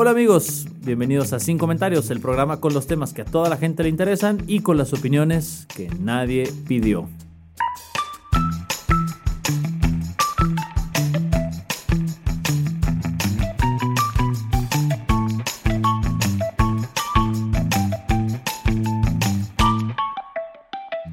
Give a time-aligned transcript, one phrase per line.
[0.00, 3.56] Hola amigos, bienvenidos a Sin Comentarios, el programa con los temas que a toda la
[3.56, 7.08] gente le interesan y con las opiniones que nadie pidió.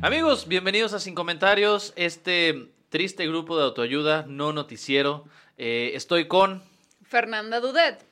[0.04, 5.26] Amigos, bienvenidos a Sin Comentarios, este triste grupo de autoayuda no noticiero.
[5.58, 6.64] Eh, estoy con...
[7.04, 8.06] Fernanda Dudet.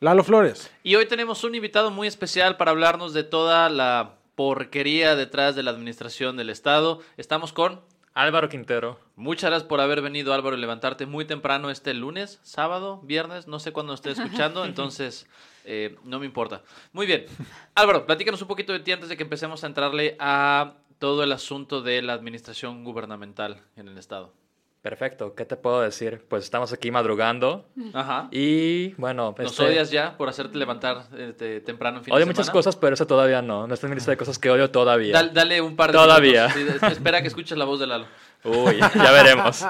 [0.00, 0.70] Lalo Flores.
[0.82, 5.62] Y hoy tenemos un invitado muy especial para hablarnos de toda la porquería detrás de
[5.62, 7.02] la administración del Estado.
[7.18, 7.82] Estamos con...
[8.14, 9.00] Álvaro Quintero.
[9.16, 13.58] Muchas gracias por haber venido, Álvaro, y levantarte muy temprano este lunes, sábado, viernes, no
[13.58, 15.26] sé cuándo esté escuchando, entonces
[15.64, 16.62] eh, no me importa.
[16.92, 17.26] Muy bien.
[17.74, 21.32] Álvaro, platícanos un poquito de ti antes de que empecemos a entrarle a todo el
[21.32, 24.32] asunto de la administración gubernamental en el Estado.
[24.80, 26.24] Perfecto, ¿qué te puedo decir?
[26.30, 28.28] Pues estamos aquí madrugando Ajá.
[28.30, 29.34] y bueno...
[29.36, 32.74] ¿Nos este- odias ya por hacerte levantar este, temprano en fin de Odio muchas cosas,
[32.76, 33.66] pero eso todavía no.
[33.66, 35.12] No está en mi lista de cosas que odio todavía.
[35.14, 36.48] Dal- dale un par de Todavía.
[36.56, 36.82] minutos.
[36.92, 38.06] Espera que escuches la voz de Lalo.
[38.44, 39.62] Uy, ya veremos.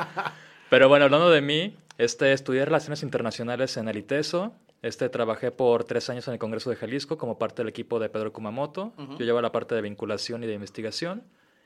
[0.71, 4.55] Pero bueno, hablando de mí, este, estudié Relaciones Internacionales en el ITESO.
[4.85, 8.11] Este, trabajé por tres años en el Congreso de Jalisco como parte del equipo de
[8.11, 8.93] Pedro Kumamoto.
[9.19, 11.23] Yo llevo la parte de vinculación y de investigación.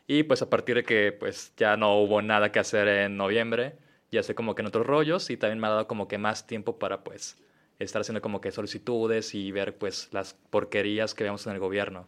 [0.06, 3.75] Y pues a partir de que pues ya no hubo nada que hacer en noviembre,
[4.12, 6.47] ya sé como que en otros rollos y también me ha dado como que más
[6.47, 7.36] tiempo para pues
[7.80, 12.06] estar haciendo como que solicitudes y ver pues las porquerías que vemos en el gobierno.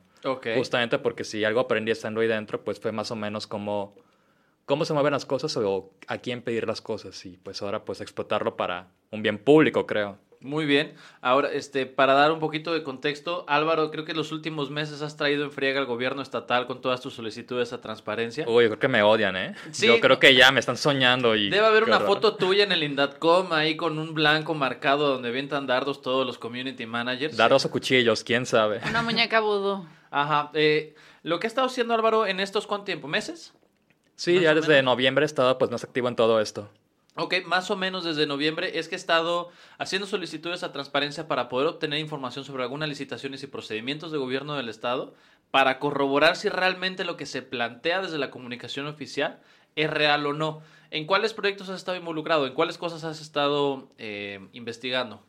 [0.57, 3.97] Justamente porque si algo aprendí estando ahí dentro, pues fue más o menos como
[4.65, 8.01] cómo se mueven las cosas o a quién pedir las cosas y pues ahora pues
[8.01, 10.30] explotarlo para un bien público, creo.
[10.43, 10.95] Muy bien.
[11.21, 15.03] Ahora, este, para dar un poquito de contexto, Álvaro, creo que en los últimos meses
[15.03, 18.47] has traído en friega al gobierno estatal con todas tus solicitudes a transparencia.
[18.49, 19.55] Uy, yo creo que me odian, ¿eh?
[19.71, 21.51] Sí, yo creo que ya me están soñando y...
[21.51, 22.09] Debe haber una horror.
[22.09, 26.39] foto tuya en el Indatcom ahí con un blanco marcado donde avientan dardos todos los
[26.39, 27.37] community managers.
[27.37, 28.81] Dardos o cuchillos, quién sabe.
[28.89, 29.87] Una muñeca vudú.
[30.11, 30.51] Ajá.
[30.55, 33.09] eh, lo que ha estado haciendo Álvaro en estos, ¿cuánto tiempo?
[33.09, 33.53] ¿Meses?
[34.17, 36.71] Sí, ya desde noviembre he estado pues más activo en todo esto.
[37.17, 41.49] Ok, más o menos desde noviembre es que he estado haciendo solicitudes a transparencia para
[41.49, 45.13] poder obtener información sobre algunas licitaciones y procedimientos de gobierno del Estado
[45.51, 49.41] para corroborar si realmente lo que se plantea desde la comunicación oficial
[49.75, 50.63] es real o no.
[50.93, 52.47] ¿En cuáles proyectos has estado involucrado?
[52.47, 55.23] ¿En cuáles cosas has estado eh, investigando?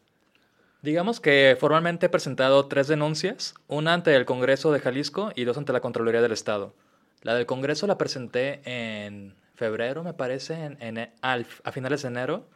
[0.82, 5.58] Digamos que formalmente he presentado tres denuncias, una ante el Congreso de Jalisco y dos
[5.58, 6.74] ante la Contraloría del Estado.
[7.22, 12.08] La del Congreso la presenté en febrero, me parece, en, en- al- a finales de
[12.08, 12.50] enero.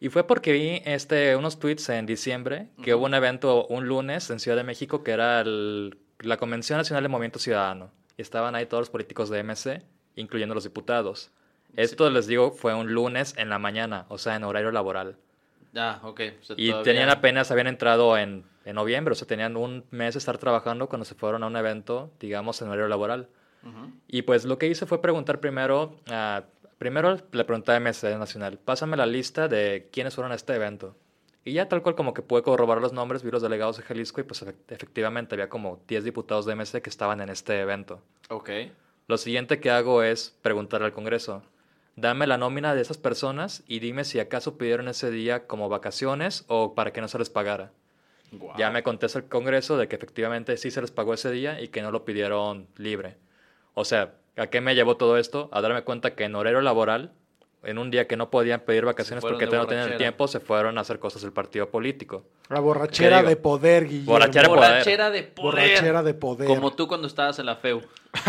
[0.00, 4.28] Y fue porque vi este, unos tweets en diciembre que hubo un evento un lunes
[4.30, 7.90] en Ciudad de México que era el- la Convención Nacional de Movimiento Ciudadano.
[8.16, 9.82] Y estaban ahí todos los políticos de MC,
[10.16, 11.30] incluyendo los diputados.
[11.76, 15.16] Esto, les digo, fue un lunes en la mañana, o sea, en horario laboral.
[15.76, 16.20] Ah, ok.
[16.40, 19.84] o sea, Y todavía- tenían apenas, habían entrado en, en noviembre, o sea, tenían un
[19.90, 23.28] mes de estar trabajando cuando se fueron a un evento, digamos, en horario laboral.
[24.08, 26.44] Y pues lo que hice fue preguntar primero, a-
[26.78, 30.96] primero le pregunté a MC Nacional, pásame la lista de quiénes fueron a este evento.
[31.44, 34.20] Y ya tal cual como que pude corroborar los nombres, vi los delegados de Jalisco
[34.20, 38.00] y pues efect- efectivamente había como 10 diputados de MC que estaban en este evento.
[38.28, 38.50] Ok.
[39.08, 41.42] Lo siguiente que hago es preguntar al Congreso,
[41.96, 46.44] dame la nómina de esas personas y dime si acaso pidieron ese día como vacaciones
[46.46, 47.72] o para que no se les pagara.
[48.56, 51.68] Ya me contesta el Congreso de que efectivamente sí se les pagó ese día y
[51.68, 53.16] que no lo pidieron libre.
[53.74, 55.48] O sea, ¿a qué me llevó todo esto?
[55.52, 57.12] A darme cuenta que en horario laboral,
[57.64, 60.78] en un día que no podían pedir vacaciones porque no tenían el tiempo, se fueron
[60.78, 62.24] a hacer cosas del partido político.
[62.48, 64.12] La borrachera de poder, Guillermo.
[64.12, 64.70] Borrachera de poder.
[64.70, 65.44] Borrachera de poder.
[65.44, 66.48] Borrachera de poder.
[66.48, 67.82] Como tú cuando estabas en la FEU.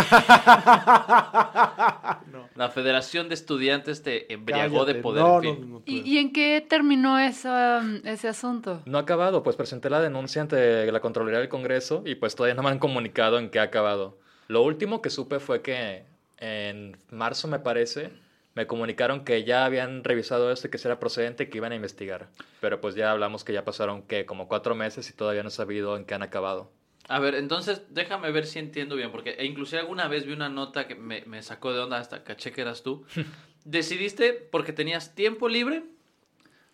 [2.55, 5.23] La Federación de Estudiantes te embriagó de poder.
[5.23, 5.55] No, en fin.
[5.61, 8.81] no, no, no, ¿Y, y en qué terminó esa, ese asunto?
[8.85, 12.53] No ha acabado, pues presenté la denuncia ante la Contraloría del Congreso y pues todavía
[12.53, 14.19] no me han comunicado en qué ha acabado.
[14.47, 16.03] Lo último que supe fue que
[16.37, 18.11] en marzo, me parece,
[18.55, 21.71] me comunicaron que ya habían revisado esto y que si era procedente y que iban
[21.71, 22.29] a investigar.
[22.59, 25.51] Pero pues ya hablamos que ya pasaron, que Como cuatro meses y todavía no he
[25.51, 26.71] sabido en qué han acabado.
[27.09, 30.47] A ver, entonces déjame ver si entiendo bien, porque e inclusive alguna vez vi una
[30.47, 33.05] nota que me, me sacó de onda hasta caché que eras tú,
[33.65, 35.83] decidiste, porque tenías tiempo libre,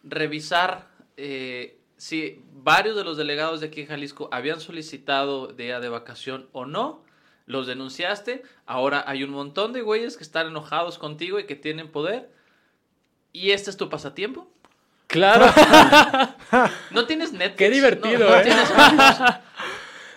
[0.04, 0.88] revisar
[1.18, 6.48] eh, si varios de los delegados de aquí en Jalisco habían solicitado día de vacación
[6.54, 7.04] o no.
[7.50, 8.44] Los denunciaste.
[8.68, 12.30] Ahora hay un montón de güeyes que están enojados contigo y que tienen poder.
[13.34, 14.48] Y este es tu pasatiempo.
[15.07, 15.48] Claro.
[16.92, 17.57] No tienes Netflix.
[17.57, 18.44] Qué divertido, no, no ¿eh?
[18.44, 18.72] tienes.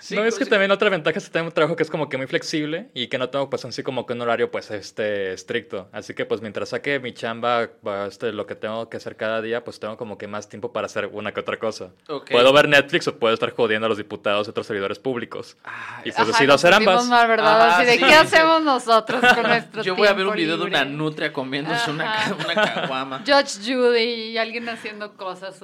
[0.02, 0.50] Sí, no, es que sí.
[0.50, 3.06] también otra ventaja es que tengo un trabajo que es como que muy flexible y
[3.06, 5.88] que no tengo pues así como que un horario pues este estricto.
[5.92, 7.68] Así que pues mientras saque mi chamba,
[8.08, 10.86] este, lo que tengo que hacer cada día, pues tengo como que más tiempo para
[10.86, 11.90] hacer una que otra cosa.
[12.28, 15.56] Puedo ver Netflix o puedo estar jodiendo a los diputados y otros servidores públicos.
[15.62, 17.06] Ay, y pues Ajá, decido hacer ambas.
[17.06, 17.60] mal, ¿verdad?
[17.68, 18.04] Ajá, Así de, sí.
[18.04, 21.90] ¿qué hacemos nosotros con nuestro Yo voy a ver un video de una nutria comiéndose
[21.92, 22.34] una, Ajá.
[22.34, 23.18] una caguama.
[23.26, 24.00] Judge Judy
[24.32, 25.60] y alguien haciendo cosas.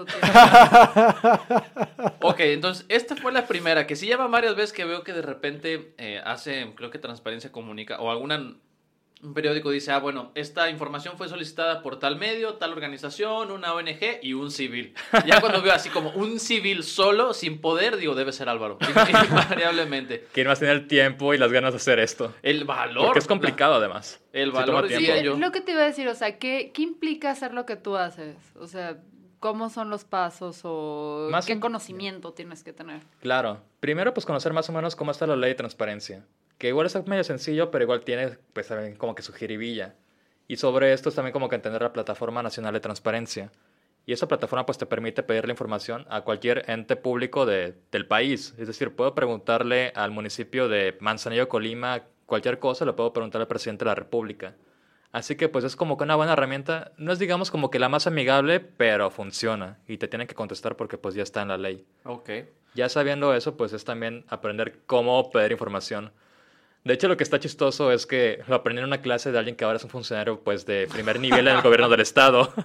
[2.20, 5.94] Ok, entonces esta fue la primera, que sí varias veces que veo que de repente
[5.98, 8.56] eh, hace, creo que Transparencia Comunica, o alguna,
[9.20, 13.74] un periódico dice, ah, bueno, esta información fue solicitada por tal medio, tal organización, una
[13.74, 14.94] ONG y un civil.
[15.26, 18.78] Ya cuando veo así como un civil solo, sin poder, digo, debe ser Álvaro,
[19.28, 20.26] invariablemente.
[20.32, 22.34] ¿Quién más tiene el tiempo y las ganas de hacer esto?
[22.42, 23.06] El valor.
[23.06, 24.20] Porque es complicado además.
[24.32, 25.36] El valor, Sí, yo.
[25.36, 27.96] lo que te iba a decir, o sea, ¿qué, ¿qué implica hacer lo que tú
[27.96, 28.36] haces?
[28.56, 28.98] O sea,
[29.40, 33.02] ¿cómo son los pasos o Más qué conocimiento tienes que tener?
[33.20, 33.60] Claro.
[33.80, 36.24] Primero, pues conocer más o menos cómo está la ley de transparencia.
[36.58, 39.94] Que igual es medio sencillo, pero igual tiene, pues, también como que su jiribilla.
[40.48, 43.52] Y sobre esto es también como que entender la Plataforma Nacional de Transparencia.
[44.06, 48.06] Y esa plataforma, pues, te permite pedir la información a cualquier ente público de- del
[48.06, 48.54] país.
[48.58, 53.46] Es decir, puedo preguntarle al municipio de Manzanillo, Colima, cualquier cosa, le puedo preguntar al
[53.46, 54.54] presidente de la República.
[55.12, 56.92] Así que, pues, es como que una buena herramienta.
[56.98, 59.78] No es, digamos, como que la más amigable, pero funciona.
[59.86, 61.86] Y te tienen que contestar porque, pues, ya está en la ley.
[62.04, 62.30] Ok.
[62.74, 66.12] Ya sabiendo eso, pues es también aprender cómo pedir información.
[66.84, 69.56] De hecho, lo que está chistoso es que lo aprendí en una clase de alguien
[69.56, 72.52] que ahora es un funcionario pues de primer nivel en el gobierno del estado.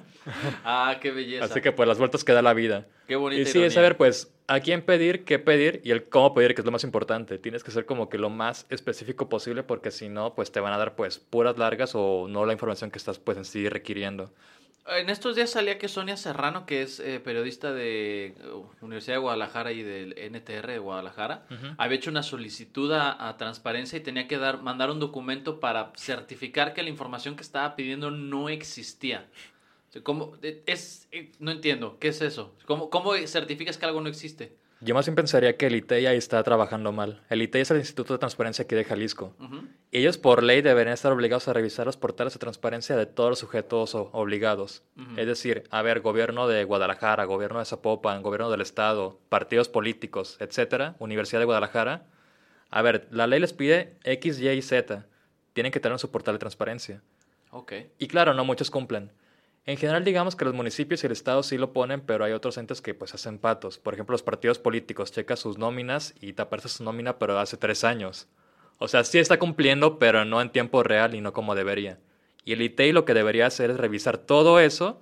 [0.64, 1.44] Ah, qué belleza.
[1.46, 2.86] Así que pues las vueltas que da la vida.
[3.08, 3.68] Qué bonita Y sí, ironía.
[3.68, 6.72] es saber pues a quién pedir, qué pedir y el cómo pedir, que es lo
[6.72, 7.38] más importante.
[7.38, 10.72] Tienes que ser como que lo más específico posible porque si no, pues te van
[10.72, 14.32] a dar pues puras largas o no la información que estás pues en sí requiriendo.
[14.86, 19.22] En estos días salía que Sonia Serrano, que es eh, periodista de uh, Universidad de
[19.22, 21.46] Guadalajara y del NTR de Guadalajara,
[21.78, 25.94] había hecho una solicitud a, a transparencia y tenía que dar, mandar un documento para
[25.96, 29.26] certificar que la información que estaba pidiendo no existía.
[29.90, 30.34] O sea, ¿Cómo?
[30.66, 32.54] Es, eh, no entiendo, ¿qué es eso?
[32.66, 34.58] ¿Cómo, ¿Cómo certificas que algo no existe?
[34.84, 37.22] Yo más bien pensaría que el ITEI ahí está trabajando mal.
[37.30, 39.34] El ITEI es el Instituto de Transparencia aquí de Jalisco.
[39.92, 43.40] Ellos por ley deberían estar obligados a revisar los portales de transparencia de todos los
[43.40, 44.84] sujetos o- obligados.
[45.18, 50.38] Es decir, a ver, gobierno de Guadalajara, gobierno de Zapopan, gobierno del Estado, partidos políticos,
[50.40, 52.06] etcétera, Universidad de Guadalajara.
[52.70, 55.06] A ver, la ley les pide X, Y y Z.
[55.54, 57.02] Tienen que tener en su portal de transparencia.
[57.52, 57.74] Ok.
[58.00, 59.12] Y claro, no muchos cumplen.
[59.66, 62.58] En general, digamos que los municipios y el Estado sí lo ponen, pero hay otros
[62.58, 63.78] entes que pues hacen patos.
[63.80, 67.56] Por ejemplo, los partidos políticos checa sus nóminas y te aparece su nómina, pero hace
[67.56, 68.28] tres años.
[68.78, 72.00] O sea, sí está cumpliendo, pero no en tiempo real y no como debería.
[72.44, 75.02] Y el ITEI lo que debería hacer es revisar todo eso,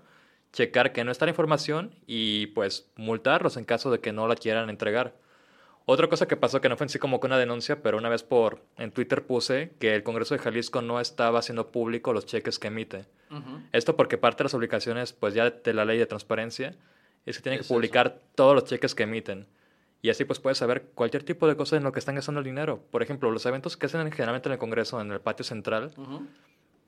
[0.54, 4.36] checar que no está la información y pues multarlos en caso de que no la
[4.36, 5.16] quieran entregar.
[5.86, 8.64] Otra cosa que pasó que no fue en como una denuncia, pero una vez por
[8.78, 12.68] en Twitter puse que el Congreso de Jalisco no estaba haciendo público los cheques que
[12.68, 13.06] emite.
[13.72, 16.76] Esto porque parte de las obligaciones, pues ya de la ley de transparencia,
[17.26, 19.48] es que tienen Es que publicar todos los cheques que emiten.
[20.02, 22.46] Y así pues puedes saber cualquier tipo de cosa en lo que están gastando el
[22.46, 22.84] dinero.
[22.92, 26.26] Por ejemplo, los eventos que hacen generalmente en el Congreso, en el patio central, Ujú.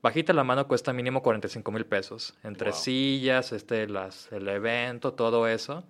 [0.01, 2.33] bajita la mano cuesta mínimo 45 mil pesos.
[2.43, 2.79] Entre Wow.
[2.79, 5.83] sillas, este, las, el evento, todo eso.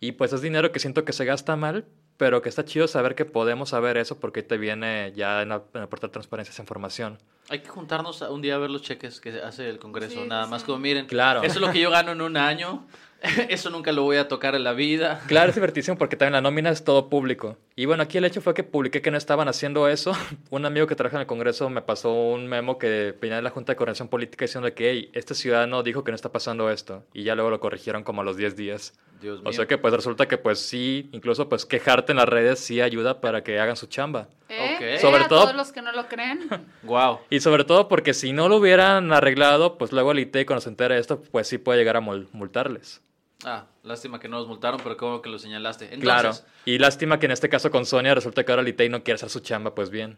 [0.00, 3.14] Y pues es dinero que siento que se gasta mal, pero que está chido saber
[3.14, 6.52] que podemos saber eso porque te viene ya en, la- en el portal de transparencia
[6.52, 7.18] esa información.
[7.48, 10.22] Hay que juntarnos a- un día a ver los cheques que hace el Congreso.
[10.22, 11.06] Sí, Nada sí, más como miren.
[11.06, 11.42] Claro.
[11.42, 12.86] Eso es lo que yo gano en un año.
[13.48, 15.22] Eso nunca lo voy a tocar en la vida.
[15.26, 17.56] Claro, es divertísimo porque también la nómina es todo público.
[17.74, 20.12] Y bueno, aquí el hecho fue que publiqué que no estaban haciendo eso.
[20.50, 23.48] Un amigo que trabaja en el Congreso me pasó un memo que venía de la
[23.48, 27.02] Junta de Coordinación Política diciendo que hey, este ciudadano dijo que no está pasando esto.
[27.14, 28.92] Y ya luego lo corrigieron como a los 10 días.
[29.24, 29.50] Dios mío.
[29.50, 32.80] O sea que pues resulta que pues sí, incluso pues quejarte en las redes sí
[32.80, 34.28] ayuda para que hagan su chamba.
[34.48, 34.74] ¿Eh?
[34.76, 34.80] Ok.
[34.82, 34.98] ¿Eh?
[35.00, 36.48] Sobre a todo- todos los que no lo creen.
[36.84, 37.18] Wow.
[37.30, 40.68] Y sobre todo porque si no lo hubieran arreglado, pues luego el IT cuando se
[40.68, 43.02] entera de esto, pues sí puede llegar a mul- multarles.
[43.44, 45.86] Ah, lástima que no los multaron, pero como que lo señalaste.
[45.86, 46.32] Entonces, claro.
[46.64, 49.16] Y lástima que en este caso con Sonia resulta que ahora el IT no quiere
[49.16, 50.16] hacer su chamba, pues bien.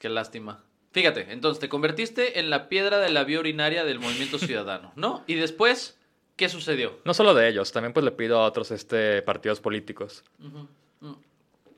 [0.00, 0.64] qué lástima.
[0.92, 5.24] Fíjate, entonces te convertiste en la piedra de la vía urinaria del movimiento ciudadano, ¿no?
[5.26, 5.98] Y después,
[6.36, 6.98] ¿qué sucedió?
[7.04, 10.24] No solo de ellos, también pues le pido a otros este, partidos políticos.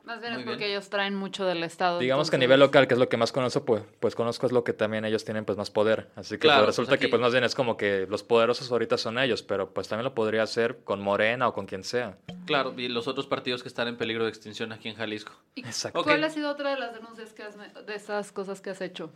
[0.05, 0.71] Más bien Muy es porque bien.
[0.71, 1.99] ellos traen mucho del Estado.
[1.99, 4.53] Digamos que a nivel local, que es lo que más conozco, pues, pues conozco es
[4.53, 6.11] lo que también ellos tienen pues más poder.
[6.15, 8.23] Así que Claro, pues, pues, resulta aquí- que pues más bien es como que los
[8.23, 11.83] poderosos ahorita son ellos, pero pues también lo podría hacer con Morena o con quien
[11.83, 12.17] sea.
[12.45, 15.33] Claro, y los otros partidos que están en peligro de extinción aquí en Jalisco.
[15.57, 16.05] ¿Y Exacto.
[16.05, 18.81] ¿Cuál ha sido otra de las denuncias que has, me- de esas cosas que has
[18.81, 19.11] hecho?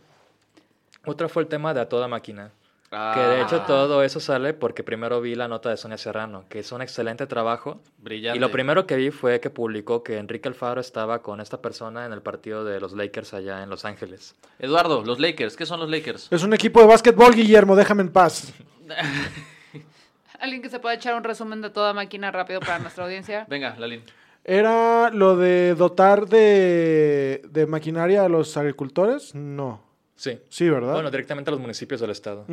[1.05, 2.51] Otra fue el tema de a toda máquina.
[2.93, 6.43] Ah, Que de hecho todo eso sale porque primero vi la nota de Sonia Serrano,
[6.49, 7.79] que hizo un excelente trabajo.
[7.99, 8.37] Brillante.
[8.37, 12.05] Y lo primero que vi fue que publicó que Enrique Alfaro estaba con esta persona
[12.05, 14.35] en el partido de los Lakers allá en Los Ángeles.
[14.59, 15.55] Eduardo, los Lakers.
[15.55, 16.27] ¿Qué son los Lakers?
[16.31, 18.51] Es un equipo de básquetbol, Guillermo, déjame en paz.
[20.39, 23.45] ¿Alguien que se pueda echar un resumen de toda máquina rápido para nuestra audiencia?
[23.49, 24.01] Venga, Lalín.
[24.43, 29.35] ¿Era lo de dotar de, de maquinaria a los agricultores?
[29.35, 29.81] No.
[30.21, 30.37] Sí.
[30.49, 30.93] Sí, ¿verdad?
[30.93, 32.45] Bueno, directamente a los municipios del estado.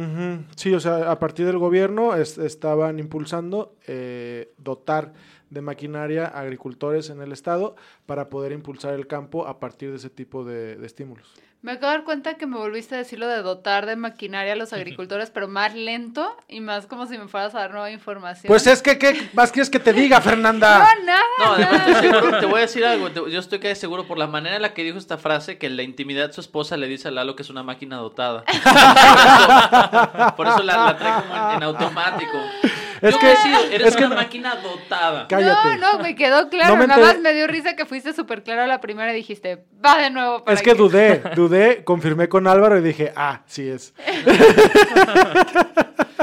[0.57, 5.13] Sí, o sea, a partir del gobierno es- estaban impulsando eh, dotar
[5.51, 9.97] de maquinaria a agricultores en el estado para poder impulsar el campo a partir de
[9.97, 11.31] ese tipo de, de estímulos.
[11.61, 14.53] Me acabo de dar cuenta que me volviste a decir lo de dotar de maquinaria
[14.53, 17.91] a los agricultores, pero más lento y más como si me fueras a dar nueva
[17.91, 18.45] información.
[18.47, 20.79] Pues es que, ¿qué más quieres que te diga, Fernanda?
[20.79, 21.21] No, nada.
[21.41, 23.09] No, además estoy seguro, te voy a decir algo.
[23.29, 25.77] Yo estoy casi seguro por la manera en la que dijo esta frase que en
[25.77, 28.45] la intimidad su esposa le dice a Lalo que es una máquina dotada.
[28.55, 28.57] Por
[30.17, 32.39] eso, por eso la, la trae como en, en automático.
[33.01, 35.27] Es Yo que- decido, eres es que una no- máquina dotada.
[35.29, 35.77] Cállate.
[35.79, 36.75] No, no, me quedó claro.
[36.75, 39.17] No me Nada más me dio risa que fuiste súper claro a la primera y
[39.17, 40.45] dijiste, va de nuevo.
[40.45, 43.95] Para Es que dudé, dudé, confirmé con Álvaro y dije, ah, sí es.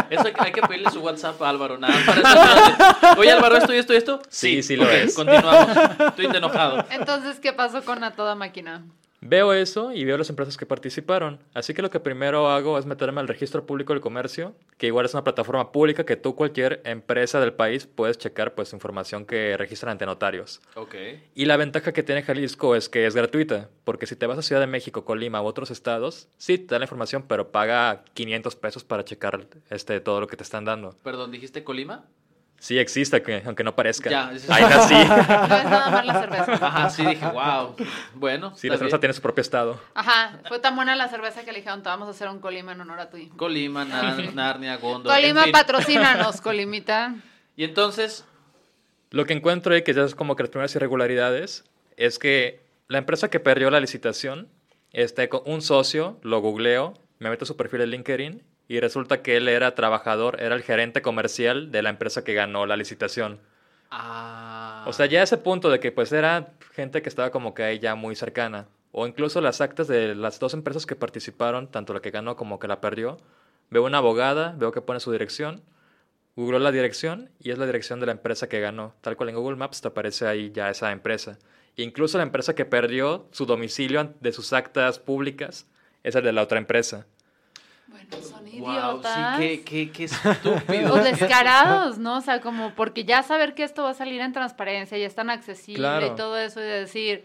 [0.10, 1.78] Eso hay, que- pedirle su WhatsApp a Álvaro.
[1.78, 4.22] Nada, para Oye, Álvaro, ¿esto y esto y esto?
[4.30, 5.16] Sí, sí lo Ok, es.
[5.16, 5.68] Continuamos.
[6.16, 6.86] Tweet enojado.
[6.92, 8.84] Entonces, ¿qué pasó con a toda máquina?
[9.28, 11.40] Veo eso y veo las empresas que participaron.
[11.56, 15.08] Así que lo que primero hago es meterme al registro público del comercio, que igual
[15.08, 19.58] es una plataforma pública que tú, cualquier empresa del país, puedes checar pues información que
[19.58, 20.62] registran ante notarios.
[20.76, 20.94] Ok.
[21.34, 24.44] Y la ventaja que tiene Jalisco es que es gratuita, porque si te vas a
[24.44, 28.56] Ciudad de México, Colima u otros estados, sí te da la información, pero paga 500
[28.56, 30.96] pesos para checar este, todo lo que te están dando.
[31.02, 32.06] Perdón, ¿dijiste Colima?
[32.60, 34.10] Sí existe, que- aunque no parezca.
[34.10, 34.94] Ya, es- Ahí nací.
[35.06, 36.54] No es nada más la cerveza.
[36.66, 37.76] Ajá, sí, dije, wow.
[38.16, 39.02] Bueno, Sí, la cerveza bien.
[39.02, 39.80] tiene su propio estado.
[39.94, 42.72] Ajá, fue tan buena la cerveza que le dijeron, te vamos a hacer un colima
[42.72, 43.38] en honor a tu hijo.
[43.38, 45.14] Colima, Nar- Narnia, Gondor.
[45.14, 45.52] Colima, en fin.
[45.52, 47.16] patrocínanos, Colimita.
[47.56, 48.26] Y entonces,
[49.12, 51.64] Lo que encuentro ahí, que ya es como que las primeras irregularidades,
[51.98, 54.50] es que la empresa que perdió la licitación,
[54.92, 59.22] este, con un socio, lo googleo, me meto a su perfil de LinkedIn y resulta
[59.22, 63.40] que él era trabajador, era el gerente comercial de la empresa que ganó la licitación.
[63.92, 67.64] ah, O sea, ya ese punto de que pues era gente que estaba como que
[67.64, 68.68] ahí ya muy cercana.
[68.92, 72.60] O incluso las actas de las dos empresas que participaron, tanto la que ganó como
[72.60, 73.18] que la perdió.
[73.70, 75.62] Veo una abogada, veo que pone su dirección,
[76.36, 78.96] googleo la dirección y es la dirección de la empresa que ganó.
[79.02, 81.38] Tal cual en Google Maps te aparece ahí ya esa empresa.
[81.78, 85.68] E incluso la empresa que perdió su domicilio de sus actas públicas
[86.04, 87.06] es el de la otra empresa.
[88.22, 89.38] Son wow, idiotas.
[89.40, 90.08] sí, qué, qué.
[90.92, 92.18] O descarados, ¿no?
[92.18, 95.16] O sea, como porque ya saber que esto va a salir en transparencia y es
[95.16, 96.08] tan accesible Claro.
[96.08, 97.24] y todo eso y de decir,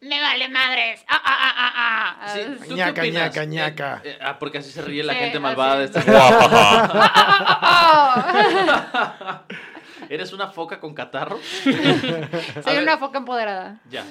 [0.00, 1.04] me vale madres.
[1.08, 2.28] Ah, ah, ah, ah, ah.
[2.34, 3.22] Sí, ¿tú qué Ñaca, opinas?
[3.22, 4.00] ñaca, ñaca.
[4.04, 5.96] Eh, eh, ah, porque así se ríe la Sí, gente así malvada de es.
[5.96, 6.02] esta.
[10.08, 11.38] ¿Eres una foca con catarro?
[11.62, 12.82] Soy ver.
[12.82, 13.78] una foca empoderada.
[13.90, 14.04] Ya.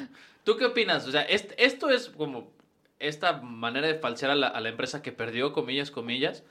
[0.43, 1.05] ¿Tú qué opinas?
[1.07, 2.51] O sea, est- esto es como
[2.99, 6.43] esta manera de falsear a la, a la empresa que perdió, comillas, comillas,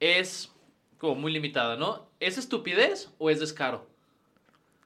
[0.00, 0.52] es
[0.98, 2.08] como muy limitada, ¿no?
[2.20, 3.86] ¿Es estupidez o es descaro?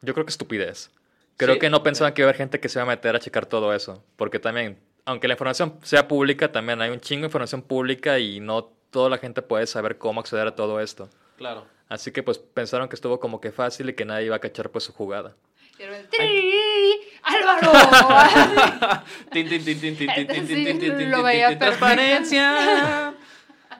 [0.03, 0.91] Yo creo que estupidez.
[1.37, 1.61] Creo ¿Sí?
[1.61, 3.47] que no pensaban que iba a haber gente que se iba a meter a checar
[3.47, 4.03] todo eso.
[4.17, 8.41] Porque también, aunque la información sea pública, también hay un chingo de información pública y
[8.41, 11.09] no toda la gente puede saber cómo acceder a todo esto.
[11.37, 11.67] Claro.
[11.89, 14.71] Así que pues pensaron que estuvo como que fácil y que nadie iba a cachar
[14.71, 15.35] pues su jugada.
[15.81, 17.73] Y de repente, "Tiriri, ¡Álvaro!
[19.33, 21.59] Tin, tin, tin, tin, tin, tin, tin, Sí, tin, tin, tin, tin, lo tin, veía.
[21.59, 23.15] Transparencia.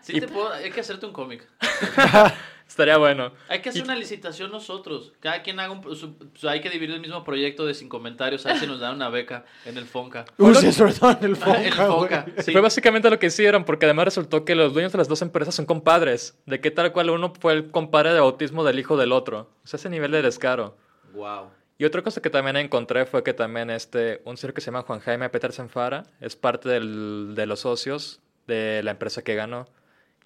[0.01, 1.47] Sí, te puedo, hay que hacerte un cómic.
[2.67, 3.33] Estaría bueno.
[3.49, 5.13] Hay que hacer Y- una licitación nosotros.
[5.21, 5.83] Cada quien haga un...
[5.97, 8.47] su- su- hay que dividir el mismo proyecto de sin comentarios.
[8.47, 10.25] A ver si nos dan una beca en el Fonca.
[10.39, 12.23] Uy, sí, sobre todo en el En el Fonca.
[12.23, 12.27] Fonca.
[12.43, 12.53] sí.
[12.53, 15.55] Fue básicamente lo que hicieron, porque además resultó que los dueños de las dos empresas
[15.55, 16.39] son compadres.
[16.47, 19.51] De que tal cual uno fue el compadre de bautismo del hijo del otro.
[19.65, 20.77] O sea, ese nivel de descaro.
[21.13, 21.51] Wow.
[21.81, 24.83] Y otra cosa que también encontré fue que también este, un señor que se llama
[24.83, 29.67] Juan Jaime Petersen Fara es parte del- de los socios de la empresa que ganó.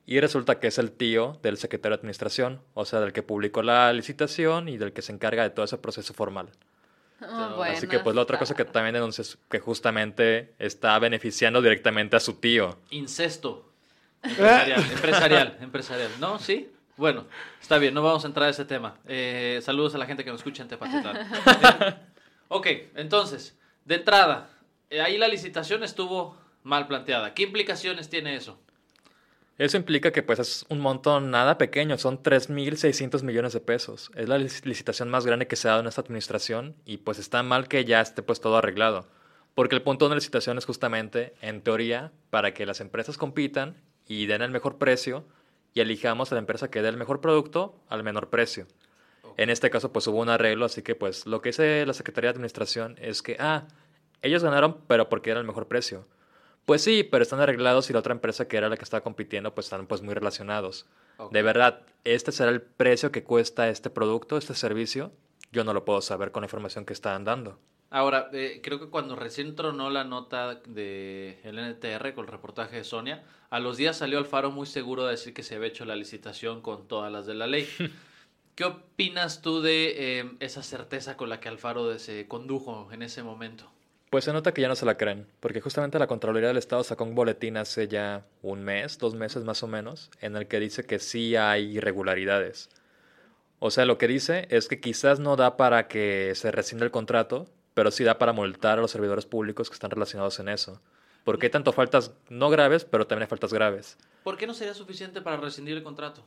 [0.04, 3.62] Y resulta que es el tío del secretario de administración, o sea, del que publicó
[3.62, 6.49] la licitación y del que se encarga de todo ese proceso formal.
[7.20, 11.62] Ah, Así que pues la otra cosa que también denuncia es que justamente está beneficiando
[11.62, 12.78] directamente a su tío.
[12.90, 13.70] Incesto.
[14.25, 16.11] Empresarial, empresarial, empresarial.
[16.18, 16.38] ¿No?
[16.40, 16.70] ¿Sí?
[16.96, 17.26] Bueno,
[17.60, 18.96] está bien, no vamos a entrar a ese tema.
[19.06, 21.16] Eh, saludos a la gente que nos escucha en Tepatitlán.
[21.16, 21.94] Eh,
[22.48, 24.48] ok, entonces, De entrada,
[24.90, 27.34] eh, ahí la licitación estuvo mal planteada.
[27.34, 28.58] ¿Qué implicaciones tiene eso?
[29.58, 34.10] Eso implica que pues es un montón nada pequeño, son 3.600 millones de pesos.
[34.14, 37.18] Es la lic- licitación más grande que se ha dado en esta administración y pues
[37.18, 39.06] está mal que ya esté pues todo arreglado.
[39.54, 43.76] Porque el punto de una licitación es justamente, en teoría, para que las empresas compitan
[44.08, 45.24] y den el mejor precio
[45.75, 48.66] y elijamos a la empresa que dé el mejor producto al menor precio.
[49.37, 52.31] En este caso pues hubo un arreglo, así que pues lo que dice la Secretaría
[52.31, 53.66] de Administración es que, ah,
[54.23, 56.07] ellos ganaron pero porque era el mejor precio.
[56.64, 59.54] Pues sí, pero están arreglados y la otra empresa que era la que estaba compitiendo,
[59.54, 60.87] pues están pues muy relacionados.
[61.31, 65.12] De verdad, ¿este será el precio que cuesta este producto, este servicio?
[65.52, 67.59] Yo no lo puedo saber con la información que están dando.
[67.94, 72.74] Ahora, eh, creo que cuando recién tronó la nota de el NTR con el reportaje
[72.74, 75.84] de Sonia, a los días salió Alfaro muy seguro de decir que se había hecho
[75.84, 77.68] la licitación con todas las de la ley.
[78.56, 83.22] ¿Qué opinas tú de eh, esa certeza con la que Alfaro se condujo en ese
[83.22, 83.70] momento?
[84.10, 86.82] Pues se nota que ya no se la creen, porque justamente la Contraloría del Estado
[86.82, 90.58] sacó un boletín hace ya un mes, dos meses más o menos, en el que
[90.58, 92.70] dice que sí hay irregularidades.
[93.60, 96.90] O sea, lo que dice es que quizás no da para que se rescinde el
[96.90, 100.81] contrato, pero sí da para multar a los servidores públicos que están relacionados en eso.
[101.25, 103.99] Porque hay tanto faltas no graves, pero también hay faltas graves.
[104.23, 106.25] ¿Por qué no sería suficiente para rescindir el contrato?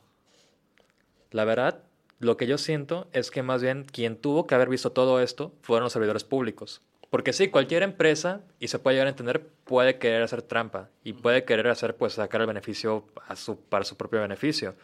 [1.30, 1.82] La verdad,
[2.20, 5.52] lo que yo siento es que más bien quien tuvo que haber visto todo esto
[5.62, 6.82] fueron los servidores públicos.
[7.10, 11.14] Porque sí, cualquier empresa, y se puede llegar a entender, puede querer hacer trampa y
[11.14, 14.74] puede querer hacer, pues, sacar el beneficio a su, para su propio beneficio.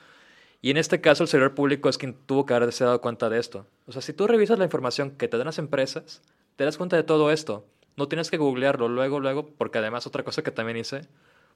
[0.63, 3.39] Y en este caso, el servidor público es quien tuvo que haberse dado cuenta de
[3.39, 3.67] esto.
[3.87, 6.23] O sea, si tú revisas la información que te dan las empresas,
[6.57, 7.67] te das cuenta de todo esto.
[7.97, 11.03] No tienes que googlearlo luego, luego, porque además otra cosa que también hice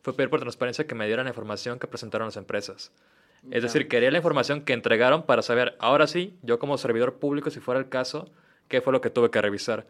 [0.03, 2.93] fue pedir por transparencia que me dieran la información que presentaron las empresas.
[3.51, 7.51] Es decir, quería la información que entregaron para saber, ahora sí, yo como servidor público,
[7.51, 8.29] si fuera el caso,
[8.69, 9.87] qué fue lo que tuve que revisar.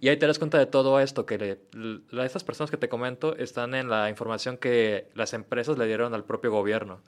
[0.00, 2.88] Y ahí te das cuenta de todo esto, que le- l- estas personas que te
[2.88, 7.00] comento están en la información que las empresas le dieron al propio gobierno.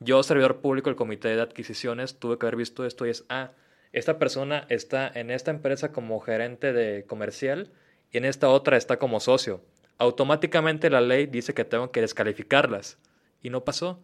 [0.00, 3.50] Yo, servidor público del comité de adquisiciones, tuve que haber visto esto y es, ah,
[3.92, 7.70] esta persona está en esta empresa como gerente de comercial
[8.10, 9.62] y en esta otra está como socio.
[9.98, 12.98] Automáticamente la ley dice que tengo que descalificarlas
[13.42, 14.00] y no pasó.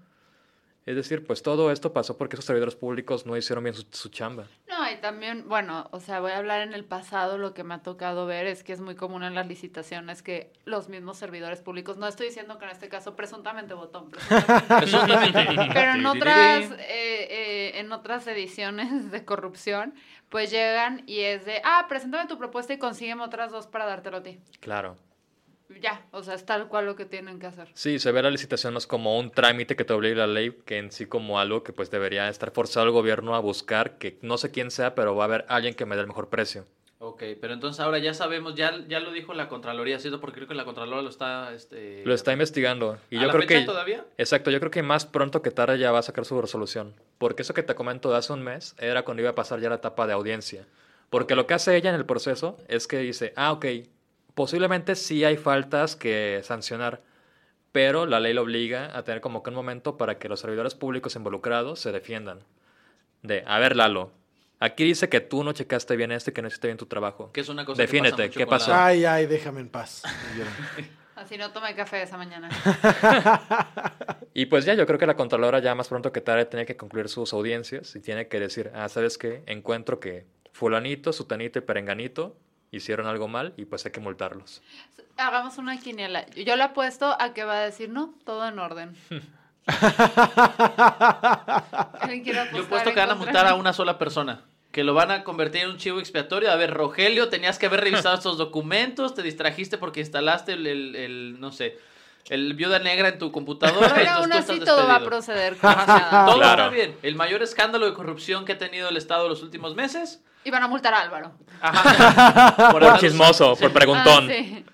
[0.88, 4.08] Es decir, pues todo esto pasó porque esos servidores públicos no hicieron bien su, su
[4.08, 4.46] chamba.
[4.70, 7.74] No, y también, bueno, o sea, voy a hablar en el pasado, lo que me
[7.74, 11.60] ha tocado ver es que es muy común en las licitaciones que los mismos servidores
[11.60, 16.78] públicos, no estoy diciendo que en este caso presuntamente botón, presuntamente, pero en otras, eh,
[16.78, 19.92] eh, en otras ediciones de corrupción,
[20.30, 24.16] pues llegan y es de, ah, preséntame tu propuesta y consígueme otras dos para dártelo
[24.16, 24.38] a ti.
[24.60, 24.96] Claro.
[25.80, 27.68] Ya, o sea, es tal cual lo que tienen que hacer.
[27.74, 30.78] Sí, se ve la licitación más como un trámite que te obliga la ley que
[30.78, 34.38] en sí como algo que pues debería estar forzado el gobierno a buscar, que no
[34.38, 36.66] sé quién sea, pero va a haber alguien que me dé el mejor precio.
[37.00, 40.20] Ok, pero entonces ahora ya sabemos, ya, ya lo dijo la Contraloría, ¿cierto?
[40.20, 41.54] Porque creo que la Contraloría lo está...
[41.54, 42.98] Este, Lo está investigando.
[43.08, 43.66] Y ¿A yo la creo fecha que...
[43.66, 44.04] todavía?
[44.16, 46.94] Exacto, yo creo que más pronto que tarde ya va a sacar su resolución.
[47.18, 49.68] Porque eso que te comento de hace un mes era cuando iba a pasar ya
[49.68, 50.66] la etapa de audiencia.
[51.08, 53.66] Porque lo que hace ella en el proceso es que dice, ah, ok,
[54.38, 57.02] posiblemente sí hay faltas que sancionar,
[57.72, 60.76] pero la ley lo obliga a tener como que un momento para que los servidores
[60.76, 62.44] públicos involucrados se defiendan.
[63.24, 64.12] De, a ver, Lalo,
[64.60, 67.32] aquí dice que tú no checaste bien esto y que no hiciste bien tu trabajo.
[67.32, 68.72] Que es una cosa que Defínete, pasa mucho ¿qué la- pasó?
[68.76, 70.04] Ay, ay, déjame en paz.
[71.16, 72.48] Así no tomé café esa mañana.
[74.34, 76.76] Y pues ya, yo creo que la Contralora ya más pronto que tarde tiene que
[76.76, 79.42] concluir sus audiencias y tiene que decir, ah, ¿sabes qué?
[79.46, 82.36] Encuentro que fulanito, sutanito y perenganito
[82.70, 84.62] hicieron algo mal y pues hay que multarlos.
[85.16, 86.26] Hagamos una quiniela.
[86.30, 88.96] Yo le apuesto a que va a decir, no, todo en orden.
[92.00, 94.42] ¿Alguien quiere Yo apostar he puesto en que van a multar a una sola persona.
[94.72, 96.50] Que lo van a convertir en un chivo expiatorio.
[96.52, 100.96] A ver, Rogelio, tenías que haber revisado estos documentos, te distrajiste porque instalaste el, el-
[100.96, 101.78] el, no sé,
[102.28, 103.92] el viuda negra en tu computadora.
[103.94, 106.26] Pero aún así todo va a proceder como nada.
[106.26, 106.64] Todo Claro.
[106.64, 106.96] está bien.
[107.02, 110.22] El mayor escándalo de corrupción que ha tenido el Estado los últimos meses.
[110.44, 111.32] Y van a multar a Álvaro.
[111.60, 112.70] Ajá.
[112.72, 114.28] Por andar chismoso, por preguntón.
[114.30, 114.64] Ah, sí.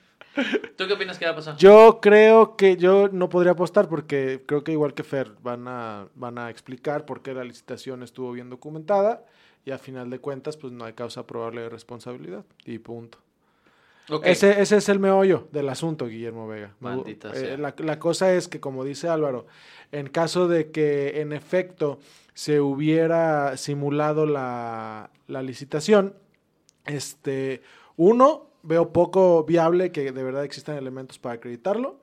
[0.77, 1.57] ¿Tú qué opinas que va a pasar?
[1.57, 6.09] Yo creo que yo no podría apostar porque creo que igual que Fer van a,
[6.15, 9.25] van a explicar por qué la licitación estuvo bien documentada
[9.65, 13.19] y a final de cuentas pues no hay causa probable de responsabilidad y punto.
[14.23, 16.75] Ese, ese es el meollo del asunto, Guillermo Vega.
[16.81, 17.57] Maldita eh, sea.
[17.57, 19.47] la, la cosa es que, como dice Álvaro,
[19.93, 21.99] en caso de que en efecto
[22.35, 26.15] se hubiera simulado la, la licitación,
[26.85, 27.63] este,
[27.97, 32.01] uno, veo poco viable que de verdad existan elementos para acreditarlo.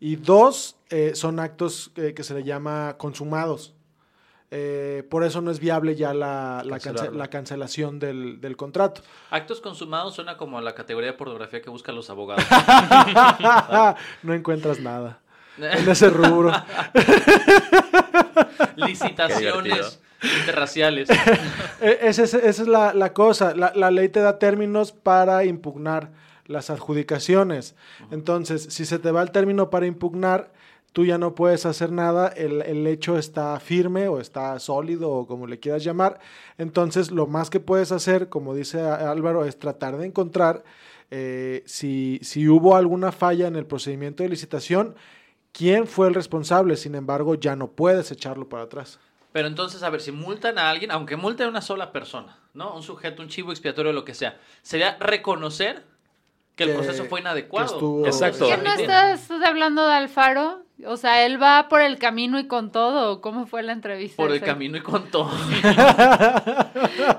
[0.00, 3.74] Y dos, eh, son actos eh, que se le llama consumados.
[4.50, 7.18] Eh, por eso no es viable ya la, la, cance- Cancelarlo.
[7.18, 9.02] la cancelación del, del contrato.
[9.30, 12.44] Actos consumados suena como a la categoría de pornografía que buscan los abogados.
[14.22, 15.20] no encuentras nada
[15.58, 16.52] en ese rubro.
[18.76, 20.00] Licitaciones
[20.40, 21.08] interraciales.
[21.80, 23.54] E- esa es, esa es la, la cosa.
[23.54, 26.10] La, la ley te da términos para impugnar
[26.46, 27.74] las adjudicaciones.
[28.10, 30.50] Entonces, si se te va el término para impugnar,
[30.92, 32.28] tú ya no puedes hacer nada.
[32.28, 36.18] El, el hecho está firme o está sólido o como le quieras llamar.
[36.58, 40.62] Entonces, lo más que puedes hacer, como dice Álvaro, es tratar de encontrar
[41.10, 44.94] eh, si, si hubo alguna falla en el procedimiento de licitación.
[45.52, 46.76] ¿Quién fue el responsable?
[46.76, 49.00] Sin embargo, ya no puedes echarlo para atrás.
[49.32, 52.74] Pero entonces, a ver, si multan a alguien, aunque multen a una sola persona, ¿no?
[52.74, 55.84] Un sujeto, un chivo expiatorio, lo que sea, sería reconocer
[56.56, 57.66] que el proceso fue inadecuado.
[57.68, 58.46] que estuvo- Exacto.
[58.48, 60.62] ¿Qué no estás hablando de Alfaro?
[60.86, 63.20] O sea, él va por el camino y con todo.
[63.20, 64.16] ¿Cómo fue la entrevista?
[64.16, 65.30] Por el camino y con todo.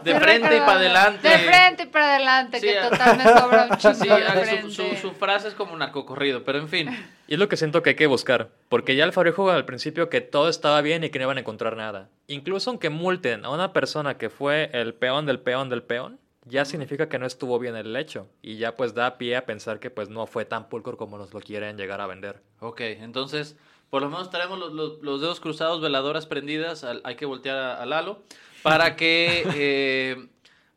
[0.04, 1.28] de Sí, frente y para adelante.
[1.30, 4.14] De frente y para adelante, Sí, que a- total me sobra un chingo Sí, de
[4.16, 6.90] a- su, su- su frase es como un narcocorrido, pero en fin.
[7.28, 10.10] Y es lo que siento que hay que buscar, porque ya Alfaro dijo al principio
[10.10, 12.10] que todo estaba bien y que no iban a encontrar nada.
[12.28, 16.66] Incluso aunque multen a una persona que fue el peón del peón del peón, ya
[16.66, 19.90] significa que no estuvo bien el hecho y ya pues da pie a pensar que
[19.90, 22.42] pues no fue tan pulcro como nos lo quieren llegar a vender.
[22.60, 23.56] Ok, entonces,
[23.90, 27.58] por lo menos tenemos los, los- los dedos cruzados, veladoras prendidas, al- hay que voltear
[27.58, 28.22] a, a Lalo,
[28.64, 30.28] para que eh,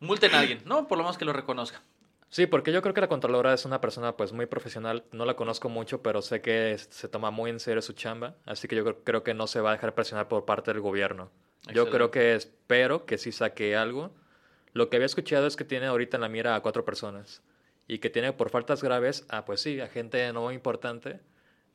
[0.00, 0.86] multen a alguien, ¿no?
[0.88, 1.82] Por lo menos que lo reconozca.
[2.28, 5.36] Sí, porque yo creo que la Contralora es una persona pues muy profesional, no la
[5.36, 9.04] conozco mucho, pero sé que se toma muy en serio su chamba, así que yo
[9.04, 11.30] creo, que no se va a dejar presionar por parte del gobierno.
[11.72, 14.10] Yo creo que espero que sí saque algo.
[14.74, 17.42] Lo que había escuchado es que tiene ahorita en la mira a cuatro personas
[17.86, 21.20] y que tiene por faltas graves a pues sí, a gente no importante,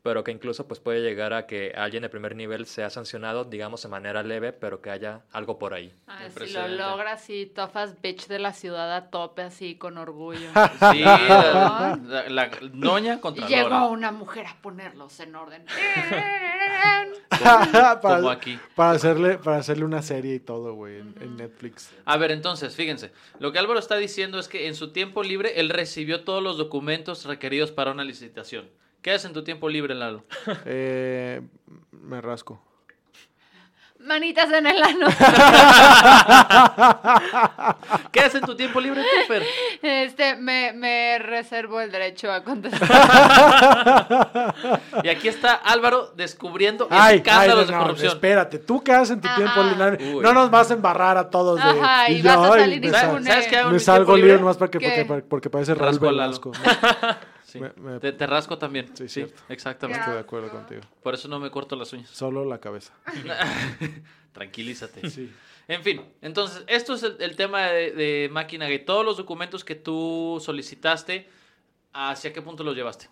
[0.02, 3.82] pero que incluso pues puede llegar a que alguien de primer nivel sea sancionado, digamos
[3.84, 5.94] de manera leve, pero que haya algo por ahí.
[6.08, 10.50] Ah, si lo logras, sí, tofas bitch de la ciudad a tope, así, con orgullo.
[10.92, 15.66] Sí, la, la- la doña Y contra llegó una mujer a ponerlos en orden.
[17.30, 18.60] para, como aquí.
[18.76, 21.92] para hacerle, para hacerle una serie y todo, güey, en, en Netflix.
[22.06, 23.12] A ver, entonces, fíjense.
[23.40, 26.58] Lo que Álvaro está diciendo es que en su tiempo libre él recibió todos los
[26.58, 28.70] documentos requeridos para una licitación.
[29.02, 30.24] ¿Qué haces en tu tiempo libre, Lalo?
[30.66, 31.42] Eh,
[31.92, 32.62] me rasco.
[34.02, 35.08] Manitas en el ano.
[38.14, 39.44] ¿Qué haces en tu tiempo libre, tú, Fer?
[39.82, 42.90] Este, me, me reservo el derecho a contestar.
[45.04, 48.14] Y aquí está Álvaro descubriendo Ay, ay, escándalos no, de no, corrupción.
[48.14, 49.38] espérate, tú qué haces en tu Ajá.
[49.38, 49.98] tiempo libre?
[50.22, 51.64] No nos vas a embarrar a todos de...
[51.70, 53.24] Ajá, y yo, vas a ay, salir me sal-.
[53.24, 54.38] ¿Sabes qué hago Me salgo libre?
[54.38, 55.06] nomás porque, ¿Qué?
[55.08, 56.42] porque, porque parece Raúl Rasco a Lalo.
[56.42, 56.52] Velasco.
[57.50, 57.60] Sí.
[57.60, 58.88] Me- me- Te, te rasco también.
[58.96, 59.42] Sí, Sí, cierto.
[59.50, 60.00] exactamente.
[60.00, 60.82] Estoy de acuerdo contigo.
[61.04, 62.10] Por eso no me corto las uñas.
[62.10, 62.94] Solo la cabeza.
[64.34, 65.10] Tranquilízate.
[65.10, 65.32] Sí.
[65.68, 68.80] En fin, entonces, esto es el, el tema de, de Máquina Gay.
[68.86, 71.28] Todos los documentos que tú solicitaste,
[71.94, 73.08] ¿hacia qué punto los llevaste?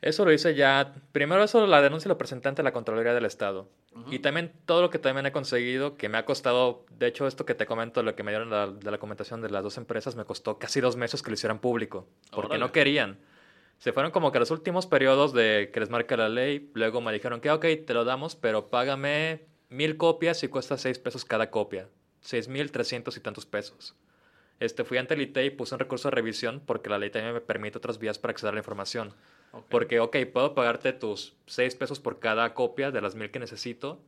[0.00, 0.92] Eso lo hice ya.
[1.12, 3.68] Primero, eso la denuncia lo presenté ante la Contraloría del Estado.
[4.10, 6.86] Y también todo lo que también he conseguido, que me ha costado.
[6.98, 9.50] De hecho, esto que te comento, lo que me dieron la- de la comentación de
[9.50, 12.06] las dos empresas, me costó casi dos meses que lo hicieran público.
[12.30, 12.60] Porque Órale.
[12.64, 13.18] no querían.
[13.82, 16.70] Se fueron como que los últimos periodos de que les marca la ley.
[16.72, 21.00] Luego me dijeron que, ok, te lo damos, pero págame mil copias y cuesta seis
[21.00, 21.88] pesos cada copia.
[22.20, 23.96] Seis mil trescientos y tantos pesos.
[24.60, 27.34] Este, fui ante el ITE y puse un recurso de revisión porque la ley también
[27.34, 29.14] me permite otras vías para acceder a la información.
[29.50, 29.64] Ok.
[29.68, 34.00] Porque, ok, puedo pagarte tus 6 pesos por cada copia de las mil que necesito,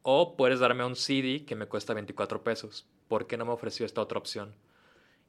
[0.00, 2.86] o puedes darme un CD que me cuesta 24 pesos.
[3.06, 4.54] ¿Por qué no me ofreció esta otra opción?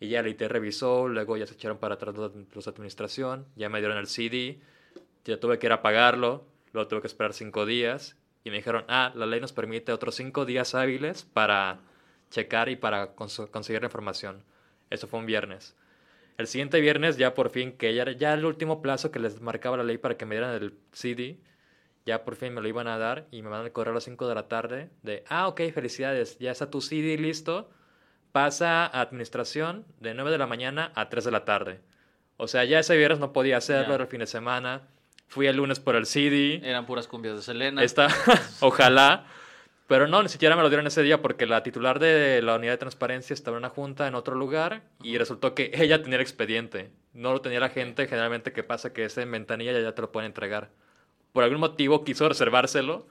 [0.02, 3.70] Y ya el IT revisó, luego ya se echaron para atrás los, de administración, ya
[3.70, 4.60] me dieron el CD,
[5.24, 8.84] ya tuve que ir a pagarlo, luego tuve que esperar 5 días, y me dijeron,
[8.90, 11.80] ah, la ley nos permite otros 5 días hábiles para
[12.32, 14.44] checar y para cons- conseguir la información.
[14.90, 15.76] Eso fue un viernes.
[16.38, 19.78] El siguiente viernes, ya por fin, que ya ya el último plazo que les marcaba
[19.78, 21.40] la ley para que me dieran el CD,
[22.06, 24.06] ya por fin me lo iban a dar y me mandan el correo a las
[24.06, 27.70] 5 de la tarde de, ah, ok, felicidades, ya está tu CD listo,
[28.32, 31.80] pasa a administración de 9 de la mañana a 3 de la tarde.
[32.38, 34.82] O sea, ya ese viernes no podía hacerlo, era el fin de semana,
[35.28, 37.84] fui el lunes por el CD, Eran puras cumbias de Selena.
[38.62, 39.26] Ojalá.
[39.88, 42.72] Pero no, ni siquiera me lo dieron ese día porque la titular de la unidad
[42.72, 46.22] de transparencia estaba en una junta en otro lugar y resultó que ella tenía el
[46.22, 46.92] expediente.
[47.14, 50.12] No lo tenía la gente, generalmente que pasa que ese en ventanilla ya te lo
[50.14, 50.70] pueden entregar.
[51.34, 53.06] Por algún motivo quiso reservárselo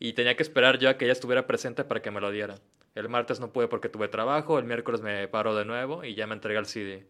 [0.00, 2.56] y tenía que esperar yo a que ella estuviera presente para que me lo diera.
[2.96, 6.26] El martes no pude porque tuve trabajo, el miércoles me paro de nuevo y ya
[6.26, 7.06] me entrega el CD.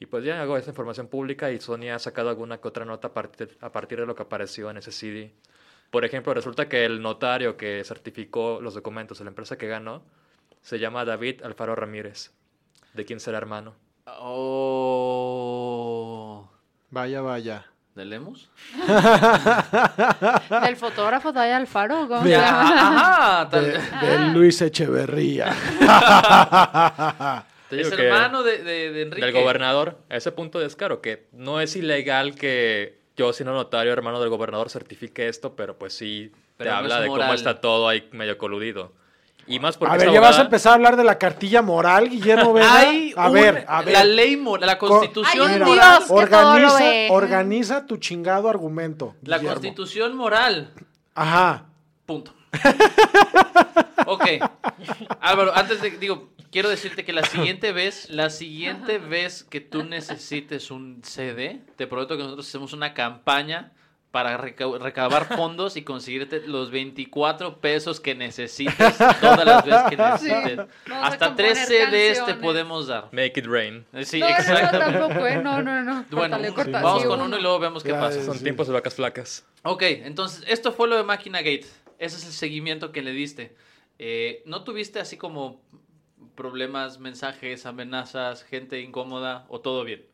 [0.00, 3.06] Y pues ya hago esa información pública y Sony ha sacado alguna que otra nota
[3.08, 5.32] a partir, a partir de lo que apareció en ese CD.
[5.92, 10.02] Por ejemplo, resulta que el notario que certificó los documentos de la empresa que ganó
[10.60, 12.32] se llama David Alfaro Ramírez,
[12.92, 13.76] de quien será hermano.
[14.06, 14.90] Oh.
[16.90, 17.71] Vaya, vaya.
[17.94, 18.48] ¿De Lemus?
[20.62, 22.08] ¿Del fotógrafo Daya Alfaro?
[22.08, 22.62] ¿Cómo se Mira, llama?
[23.42, 23.64] Ajá, tal-
[24.00, 25.54] De, de Luis Echeverría.
[27.72, 29.24] Es hermano de, de, de Enrique.
[29.24, 29.96] del gobernador.
[30.10, 34.28] A ese punto de descaro, que no es ilegal que yo, siendo notario, hermano del
[34.28, 37.28] gobernador, certifique esto, pero pues sí Pero te no habla de moral.
[37.28, 38.92] cómo está todo ahí medio coludido.
[39.46, 42.08] Y más porque A ver, ya vas a empezar a hablar de la cartilla moral,
[42.08, 42.78] Guillermo Vega.
[42.78, 43.92] Hay a un- ver, a ver.
[43.92, 45.98] la ley moral, la Co- constitución Mira, moral.
[45.98, 47.08] Dios que todo lo organiza, ve.
[47.10, 49.14] organiza tu chingado argumento.
[49.24, 49.54] La Guillermo.
[49.60, 50.70] constitución moral.
[51.14, 51.64] Ajá.
[52.06, 52.32] Punto.
[54.06, 54.24] ok.
[55.20, 59.84] Álvaro, antes de, digo, quiero decirte que la siguiente vez, la siguiente vez que tú
[59.84, 63.72] necesites un CD, te prometo que nosotros hacemos una campaña
[64.12, 69.96] para reca- recabar fondos y conseguirte los 24 pesos que necesites todas las veces que
[69.96, 70.60] necesites.
[71.02, 73.08] Hasta tres CDs te podemos dar.
[73.10, 73.84] Make it rain.
[73.92, 75.42] Eh, Sí, no, no, no, tampoco, ¿eh?
[75.42, 76.04] No, no, no.
[76.10, 76.80] Bueno, corta.
[76.82, 78.22] vamos Sí, con uno y luego vemos qué Ya, pasa.
[78.22, 78.44] Son Sí.
[78.44, 79.44] tiempos de vacas flacas.
[79.64, 81.66] Ok, entonces esto fue lo de Máquina Gate.
[81.98, 83.56] Ese es el seguimiento que le diste.
[83.98, 85.62] Eh, ¿No tuviste así como
[86.34, 90.04] problemas, mensajes, amenazas, gente incómoda o todo bien?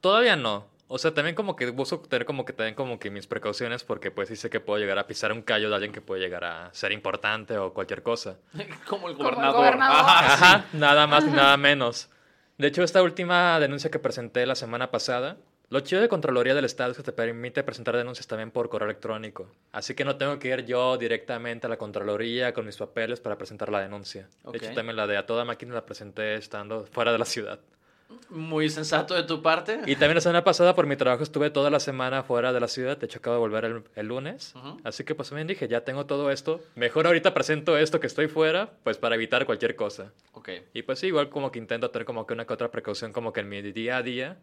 [0.00, 0.66] Todavía no.
[0.94, 4.12] O sea, también como que busco tener como que también como que mis precauciones porque
[4.12, 6.44] pues sí sé que puedo llegar a pisar un callo de alguien que puede llegar
[6.44, 8.36] a ser importante o cualquier cosa.
[8.86, 9.56] Como el Como el gobernador.
[9.56, 9.96] gobernador.
[10.06, 10.44] Ajá, sí.
[10.44, 12.10] Ajá, nada más ni nada menos.
[12.58, 15.36] De hecho, esta última denuncia que presenté la semana pasada,
[15.68, 18.86] lo chido de Contraloría del Estado es que te permite presentar denuncias también por correo
[18.88, 19.50] electrónico.
[19.72, 23.36] Así que no tengo que ir yo directamente a la Contraloría con mis papeles para
[23.36, 24.28] presentar la denuncia.
[24.44, 24.52] Ok.
[24.52, 27.58] De hecho, también la de a toda máquina la presenté estando fuera de la ciudad.
[28.30, 29.80] Muy sensato de tu parte.
[29.86, 32.68] Y también la semana pasada por mi trabajo estuve toda la semana fuera de la
[32.68, 32.96] ciudad.
[32.96, 34.54] De hecho, acabo de volver el, el lunes.
[34.84, 36.60] Así que pues también dije, ya tengo todo esto.
[36.74, 40.12] Mejor ahorita presento esto que estoy fuera, pues para evitar cualquier cosa.
[40.32, 40.50] Ok.
[40.72, 43.32] Y pues sí, igual como que intento tener como que una que otra precaución como
[43.32, 44.38] que en mi día a día.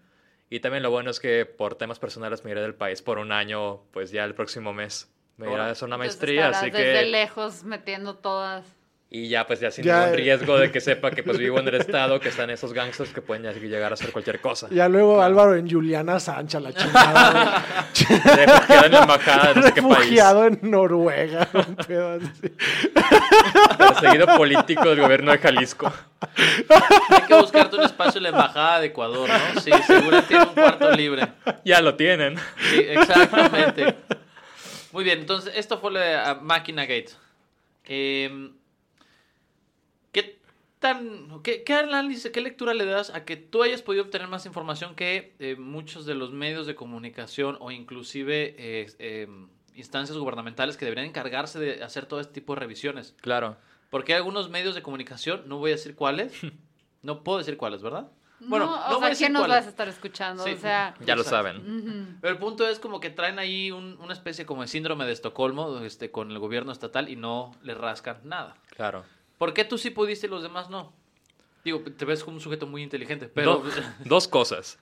[0.49, 3.31] Y también lo bueno es que por temas personales me iré del país por un
[3.31, 5.09] año, pues ya el próximo mes.
[5.37, 7.05] Me iré a hacer una maestría, así desde que...
[7.05, 8.65] lejos metiendo todas.
[9.13, 10.17] Y ya pues ya sin Ya, ningún eh.
[10.23, 13.21] riesgo de que sepa que pues vivo en el estado, que están esos gangsters que
[13.21, 14.69] pueden llegar a hacer cualquier cosa.
[14.71, 17.61] Ya luego Álvaro en Juliana Sancha, la chingada.
[17.93, 19.97] Refugiado en la embajada de no sé qué país.
[19.97, 21.49] Refugiado en Noruega.
[21.53, 22.53] un pedo así.
[23.77, 25.91] Perseguido político del gobierno de Jalisco.
[27.09, 29.59] Hay que buscarte un espacio en la embajada de Ecuador, ¿no?
[29.59, 31.27] Sí, seguro tiene un cuarto libre.
[31.65, 32.37] Ya lo tienen.
[32.69, 33.93] Sí, exactamente.
[34.93, 37.09] Muy bien, entonces esto fue lo de ah, Máquina Gate.
[37.85, 38.60] Eh, ¿Qué
[40.81, 44.45] tan, qué, qué análisis, qué lectura le das a que tú hayas podido obtener más
[44.47, 49.27] información que eh, muchos de los medios de comunicación o inclusive eh, eh,
[49.75, 53.15] instancias gubernamentales que deberían encargarse de hacer todo este tipo de revisiones?
[53.21, 53.55] Claro.
[53.91, 56.33] Porque hay algunos medios de comunicación, no voy a decir cuáles,
[57.03, 58.09] no puedo decir cuáles, ¿verdad?
[58.39, 60.43] Bueno, no, no o sea, ¿quién nos vas a estar escuchando?
[60.43, 60.53] Sí.
[60.53, 62.17] O sea, Ya lo saben.
[62.21, 65.11] Pero el punto es como que traen ahí un- una especie como de síndrome de
[65.11, 68.55] Estocolmo este, con el gobierno estatal y no le rascan nada.
[68.75, 69.05] Claro.
[69.41, 70.93] ¿Por qué tú sí pudiste y los demás no?
[71.65, 73.57] Digo, te ves como un sujeto muy inteligente, pero...
[73.57, 73.63] Do-
[74.05, 74.77] dos cosas.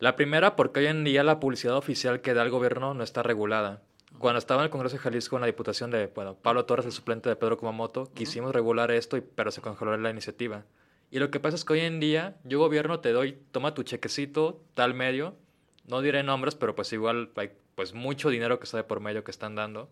[0.00, 3.22] La primera, porque hoy en día la publicidad oficial que da el gobierno no está
[3.22, 3.80] regulada.
[4.18, 6.90] Cuando estaba en el Congreso de Jalisco en la diputación de bueno, Pablo Torres, el
[6.90, 10.64] suplente de Pedro Kumamoto, quisimos regular esto, y- pero se congeló la iniciativa.
[11.12, 13.84] Y lo que pasa es que hoy en día, yo gobierno te doy, toma tu
[13.84, 15.36] chequecito, tal medio,
[15.86, 19.22] no diré nombres, pero pues igual hay pues mucho dinero que está de por medio
[19.22, 19.88] que están dando.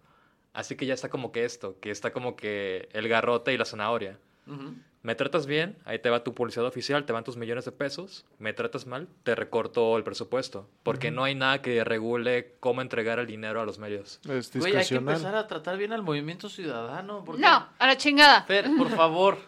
[0.53, 3.65] Así que ya está como que esto, que está como que el garrote y la
[3.65, 4.19] zanahoria.
[4.47, 4.75] Ujú.
[5.03, 8.27] Me tratas bien, ahí te va tu publicidad oficial, te van tus millones de pesos.
[8.39, 10.69] Me tratas mal, te recorto el presupuesto.
[10.83, 14.21] Porque no hay nada que regule cómo entregar el dinero a los medios.
[14.29, 17.23] Es Güey, hay que empezar a tratar bien al movimiento ciudadano.
[17.25, 18.43] porque- No, a la chingada.
[18.43, 19.39] Fer, por favor,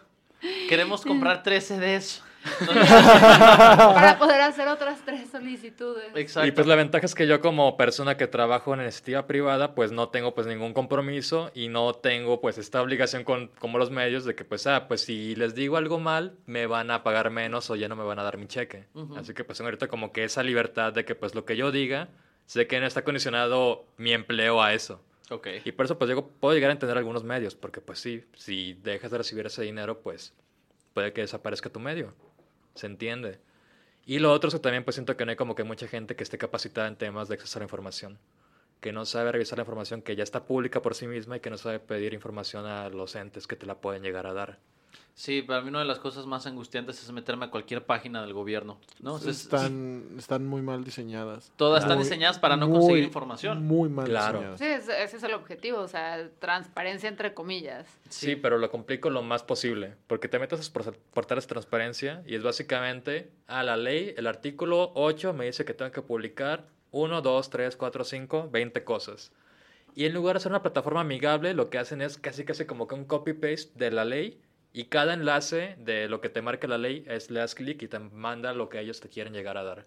[0.69, 2.23] queremos comprar tres CDs.
[2.67, 6.05] Para poder hacer otras tres solicitudes.
[6.15, 6.47] Exacto.
[6.47, 9.91] Y pues la ventaja es que yo como persona que trabajo en iniciativa privada, pues
[9.91, 14.25] no tengo pues ningún compromiso y no tengo pues esta obligación con como los medios
[14.25, 17.69] de que pues ah, pues si les digo algo mal, me van a pagar menos
[17.69, 18.85] o ya no me van a dar mi cheque.
[19.17, 21.71] Así que pues tengo ahorita como que esa libertad de que pues lo que yo
[21.71, 22.09] diga,
[22.45, 25.01] sé que no está condicionado mi empleo a eso.
[25.29, 25.47] Ok.
[25.63, 28.73] Y por eso pues llego, puedo llegar a entender algunos medios, porque pues sí, si
[28.73, 30.33] dejas de recibir ese dinero, pues
[30.93, 32.13] puede que desaparezca tu medio.
[32.75, 33.39] Se entiende.
[34.05, 36.15] Y lo otro es que también pues siento que no hay como que mucha gente
[36.15, 38.19] que esté capacitada en temas de acceso a la información.
[38.81, 41.49] Que no sabe revisar la información que ya está pública por sí misma y que
[41.49, 44.59] no sabe pedir información a los entes que te la pueden llegar a dar.
[45.15, 48.33] Sí, para mí una de las cosas más angustiantes es meterme a cualquier página del
[48.33, 49.17] gobierno, ¿no?
[49.17, 51.51] Es- están, están muy mal diseñadas.
[51.55, 53.63] todas están Muy- diseñadas para no muy- conseguir información.
[53.63, 54.39] Muy mal Claro.
[54.39, 54.59] diseñadas.
[54.59, 57.85] Sí, ese ese es el objetivo, o sea, transparencia entre comillas.
[58.09, 62.33] Sí, pero lo complico lo más posible, porque te metes a portales de transparencia y
[62.33, 67.21] es básicamente, a la ley, el artículo 8 me dice que tengo que publicar 1,
[67.21, 69.31] 2, 3, 4, 5, 20 cosas.
[69.95, 72.87] Y en lugar de hacer una plataforma amigable, lo que hacen es casi casi como
[72.87, 74.39] que un copy-paste de la ley
[74.73, 77.87] y cada enlace de lo que te marca la ley es le das clic y
[77.87, 79.85] te manda lo que ellos te quieren llegar a dar.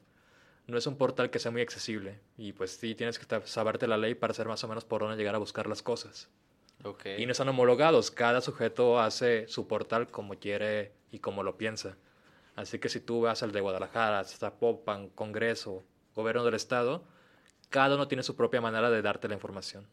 [0.68, 3.98] No es un portal que sea muy accesible y pues sí tienes que saberte la
[3.98, 6.28] ley para saber más o menos por dónde llegar a buscar las cosas.
[6.84, 7.06] Ok.
[7.18, 8.12] Y no están homologados.
[8.12, 11.96] Cada sujeto hace su portal como quiere y como lo piensa.
[12.54, 17.04] Así que si tú vas al de Guadalajara, Zapopan, Congreso, Gobierno del Estado,
[17.70, 19.86] cada uno tiene su propia manera de darte la información.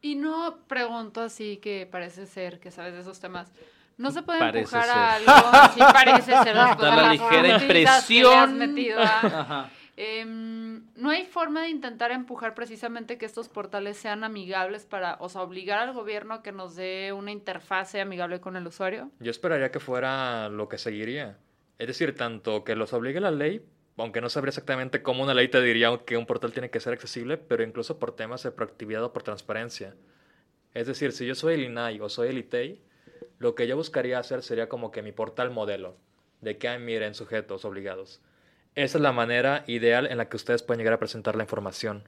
[0.00, 3.52] Y no pregunto así que parece ser que sabes de esos temas.
[3.98, 4.92] No se puede Parece empujar ser.
[4.96, 8.58] a algo, sí parece ser Da de la las ligera impresión.
[8.58, 9.70] metido a- Ajá.
[10.00, 15.28] Em, no hay forma de intentar empujar precisamente que estos portales sean amigables para, o
[15.28, 19.10] sea, obligar al gobierno a que nos dé una interfase amigable con el usuario.
[19.18, 21.36] Yo esperaría que fuera lo que seguiría.
[21.78, 23.60] Es decir, tanto que los obligue la ley,
[23.96, 26.92] aunque no sabría exactamente cómo una ley te diría que un portal tiene que ser
[26.92, 29.96] accesible, pero incluso por temas de proactividad o por transparencia.
[30.74, 32.80] Es decir, si yo soy el INAI o soy el ITEI,
[33.38, 35.96] lo que yo buscaría hacer sería como que mi portal modelo,
[36.40, 38.20] de que, "Ay, miren, sujetos obligados.
[38.74, 42.04] Esa es la manera ideal en la que ustedes pueden llegar a presentar la información.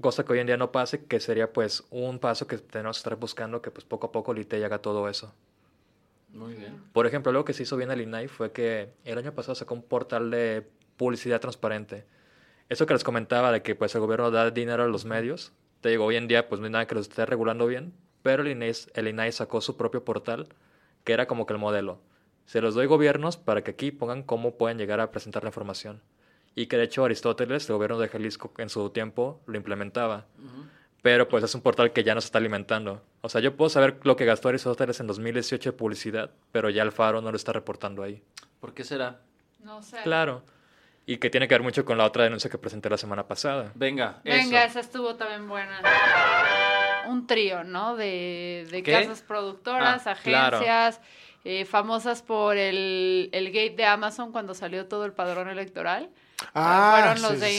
[0.00, 3.00] Cosa que hoy en día no pase, que sería pues un paso que tenemos que
[3.00, 5.34] estar buscando que pues poco a poco el haga todo eso.
[6.32, 6.82] Muy bien.
[6.92, 9.74] Por ejemplo, algo que se hizo bien el INAI fue que el año pasado sacó
[9.74, 12.04] un portal de publicidad transparente.
[12.68, 15.52] Eso que les comentaba de que pues el gobierno da dinero a los medios.
[15.80, 18.42] Te digo, hoy en día pues no hay nada que lo esté regulando bien, pero
[18.42, 20.48] el INAI, el INAI sacó su propio portal
[21.06, 22.00] que era como que el modelo.
[22.44, 26.02] Se los doy gobiernos para que aquí pongan cómo pueden llegar a presentar la información.
[26.54, 30.26] Y que de hecho Aristóteles, el gobierno de Jalisco en su tiempo, lo implementaba.
[31.02, 33.02] Pero pues es un portal que ya no se está alimentando.
[33.20, 36.82] O sea, yo puedo saber lo que gastó Aristóteles en 2018 de publicidad, pero ya
[36.82, 38.22] el Faro no lo está reportando ahí.
[38.60, 39.20] ¿Por qué será?
[39.60, 39.98] No sé.
[40.02, 40.42] Claro.
[41.04, 43.70] Y que tiene que ver mucho con la otra denuncia que presenté la semana pasada.
[43.76, 44.70] Venga, Venga, eso.
[44.70, 45.80] esa estuvo también buena.
[47.08, 47.96] Un trío, ¿no?
[47.96, 50.56] De, de casas productoras, Ah, claro.
[50.58, 51.00] agencias,
[51.44, 56.10] eh, famosas por el, el gate de Amazon cuando salió todo el padrón electoral.
[56.54, 57.50] Ah, Fueron los sí, de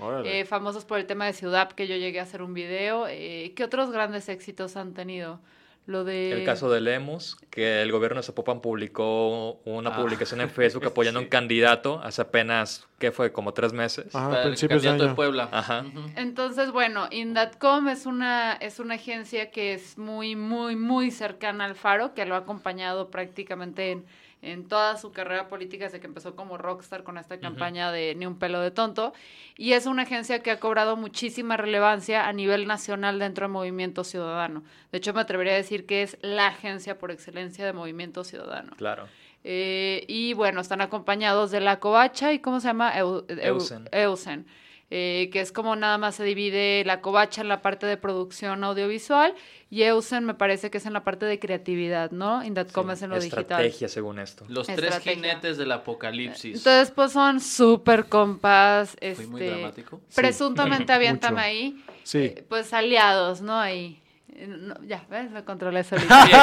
[0.00, 0.40] Órale.
[0.40, 3.06] eh, famosos por el tema de Ciudad, que yo llegué a hacer un video.
[3.08, 5.38] Eh, ¿Qué otros grandes éxitos han tenido?
[5.86, 6.32] Lo de...
[6.32, 10.84] El caso de Lemus, que el gobierno de Zapopan publicó una Ah, publicación en Facebook
[10.84, 11.26] apoyando a sí.
[11.26, 13.30] un candidato hace apenas, ¿qué fue?
[13.32, 14.12] Como tres meses.
[14.14, 15.16] Ajá, Para el principios de candidato de año.
[15.16, 15.48] Puebla.
[15.52, 15.84] Ajá.
[16.16, 21.76] Entonces, bueno, Indatcom es una, es una agencia que es muy, muy, muy cercana al
[21.76, 24.06] Faro, que lo ha acompañado prácticamente en,
[24.42, 28.26] en toda su carrera política desde que empezó como rockstar con esta campaña de Ni
[28.26, 29.12] un pelo de tonto.
[29.56, 34.04] Y es una agencia que ha cobrado muchísima relevancia a nivel nacional dentro del Movimiento
[34.04, 34.62] Ciudadano.
[34.92, 38.72] De hecho, me atrevería a decir que es la agencia por excelencia de Movimiento Ciudadano.
[38.76, 39.08] Claro.
[39.48, 42.92] Eh, y bueno, están acompañados de la covacha y ¿cómo se llama?
[42.96, 43.88] Eu- Eu- Eusen.
[43.92, 44.46] Eusen,
[44.90, 48.62] eh, que es como nada más se divide la covacha en la parte de producción
[48.62, 49.34] audiovisual
[49.68, 52.44] y Eusen me parece que es en la parte de creatividad, ¿no?
[52.44, 53.40] Indatcom Sí, es en lo digital.
[53.42, 54.44] Estrategia, según esto.
[54.48, 55.14] Los tres Estrategia.
[55.14, 56.58] jinetes del apocalipsis.
[56.58, 60.00] Entonces, pues son súper compas, Fui muy este, dramático.
[60.14, 61.44] presuntamente aviéntame mucho.
[61.46, 62.18] ahí, Sí.
[62.18, 63.58] eh, pues aliados, ¿no?
[63.58, 64.00] Ahí.
[64.36, 65.30] Eh, no, ya, ¿ves?
[65.32, 66.08] Me controlé solito.
[66.08, 66.36] Pero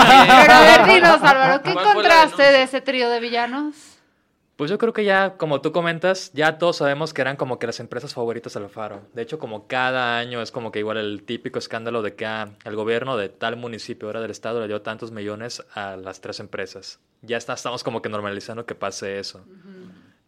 [0.53, 3.75] a ver, dinos, Álvaro, ¿qué ¿Cuál fue la encontraste de ese trío de villanos?
[4.55, 7.65] Pues yo creo que ya, como tú comentas, ya todos sabemos que eran como que
[7.65, 9.01] las empresas favoritas del Faro.
[9.13, 12.49] De hecho, como cada año es como que igual el típico escándalo de que ah,
[12.63, 16.39] el gobierno de tal municipio, ahora del estado, le dio tantos millones a las tres
[16.39, 16.99] empresas.
[17.23, 19.43] Ya está, estamos como que normalizando que pase eso.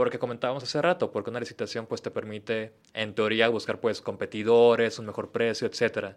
[0.00, 4.98] Porque comentábamos hace rato, porque una licitación pues te permite en teoría buscar pues competidores,
[4.98, 6.16] un mejor precio, etcétera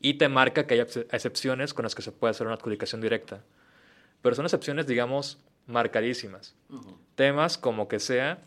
[0.00, 3.42] y te marca que hay excepciones con las que se puede hacer una adjudicación directa.
[4.22, 6.54] Pero son excepciones, digamos, marcadísimas.
[7.14, 8.38] Temas como que sea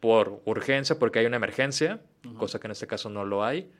[0.00, 2.00] por urgencia, porque hay una emergencia,
[2.38, 3.70] cosa que en este caso no lo hay.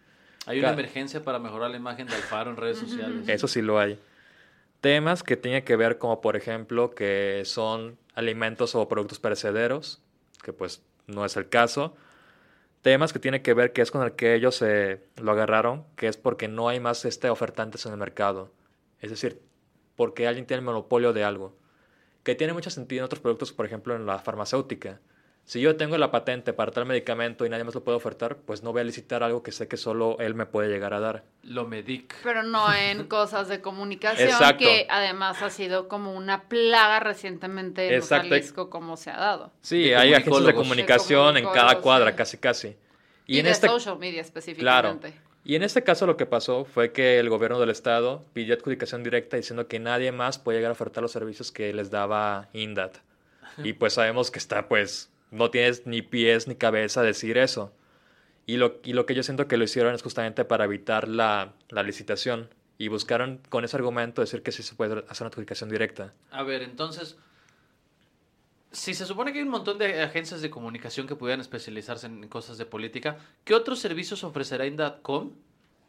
[0.46, 3.28] Hay una emergencia para mejorar la imagen de Alfaro en redes sociales.
[3.28, 3.98] Eso sí lo hay.
[4.80, 10.02] Temas que tienen que ver como, por ejemplo, que son alimentos o productos perecederos,
[10.42, 11.94] que pues no es el caso
[12.82, 16.08] temas que tiene que ver que es con el que ellos se lo agarraron, que
[16.08, 18.52] es porque no hay más este ofertantes en el mercado.
[19.00, 19.40] Es decir,
[19.96, 21.56] porque alguien tiene el monopolio de algo.
[22.22, 25.00] Que tiene mucho sentido en otros productos, por ejemplo, en la farmacéutica.
[25.50, 28.62] Si yo tengo la patente para tal medicamento y nadie más lo puede ofertar, pues
[28.62, 31.24] no voy a licitar algo que sé que solo él me puede llegar a dar.
[31.42, 32.14] Lo medic.
[32.22, 38.00] Pero no en cosas de comunicación, que además ha sido como una plaga recientemente en
[38.00, 39.50] Jalisco, como se ha dado.
[39.60, 42.76] Sí, hay agencias de comunicación en cada cuadra, casi casi.
[43.26, 43.66] Y, en de este...
[43.66, 45.08] social media específicamente.
[45.08, 45.24] Claro.
[45.44, 49.02] Y en este caso lo que pasó fue que el gobierno del estado pidió adjudicación
[49.02, 52.98] directa diciendo que nadie más puede llegar a ofertar los servicios que les daba INDAT.
[53.64, 57.72] Y pues sabemos que está pues no tienes ni pies ni cabeza decir eso.
[58.46, 61.52] Y lo, y lo que yo siento que lo hicieron es justamente para evitar la,
[61.68, 62.48] la licitación.
[62.78, 66.14] Y buscaron con ese argumento decir que sí se puede hacer una adjudicación directa.
[66.30, 67.18] A ver, entonces,
[68.72, 72.26] si se supone que hay un montón de agencias de comunicación que pudieran especializarse en
[72.28, 75.32] cosas de política, ¿qué otros servicios ofrecerá Indatcom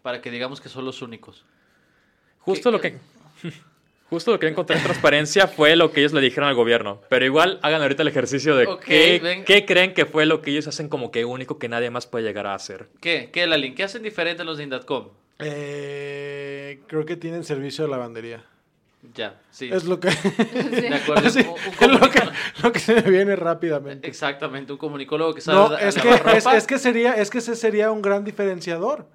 [0.01, 1.45] para que digamos que son los únicos?
[2.39, 2.99] Justo lo que...
[4.11, 6.99] Justo lo que encontré en transparencia fue lo que ellos le dijeron al gobierno.
[7.07, 10.89] Pero igual hagan ahorita el ejercicio de qué, creen que fue lo que ellos hacen
[10.89, 12.89] como que único que nadie más puede llegar a hacer.
[12.99, 13.29] ¿Qué?
[13.31, 13.73] ¿Qué, Lalin?
[13.73, 15.07] ¿Qué hacen diferente los de Indatcom?
[15.39, 18.43] Eh, creo que tienen servicio de lavandería.
[19.15, 19.69] Ya, sí.
[19.71, 20.09] Es lo que...
[20.71, 21.27] De acuerdo.
[21.29, 24.05] es lo que, se me viene rápidamente.
[24.09, 25.57] Exactamente, un comunicólogo que sabe...
[25.57, 26.09] No, es, que,
[26.57, 29.07] es, que sería, es que ese sería un gran diferenciador.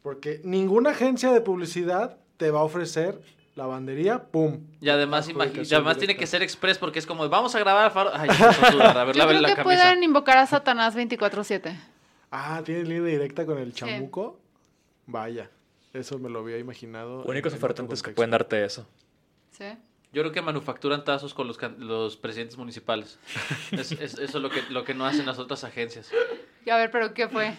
[0.00, 3.18] Porque ninguna agencia de publicidad te va a ofrecer
[3.54, 4.60] lavandería, pum.
[4.80, 8.10] Y además, además tiene que ser express porque es como, vamos a grabar faro.
[8.14, 11.76] Ay, a ver, Yo creo que pueden invocar a Satanás 24-7.
[12.30, 14.40] Ah, ¿tiene línea directa con el chamuco?
[15.06, 15.50] Vaya,
[15.92, 17.22] eso me lo había imaginado.
[17.24, 18.86] Únicos ofertantes que pueden darte eso.
[19.52, 19.66] Sí.
[20.12, 23.18] Yo creo que manufacturan tazos con los, los presidentes municipales.
[23.72, 26.10] es, eso es lo que, lo que no hacen las otras agencias.
[26.64, 27.54] Y a ver, ¿pero qué fue?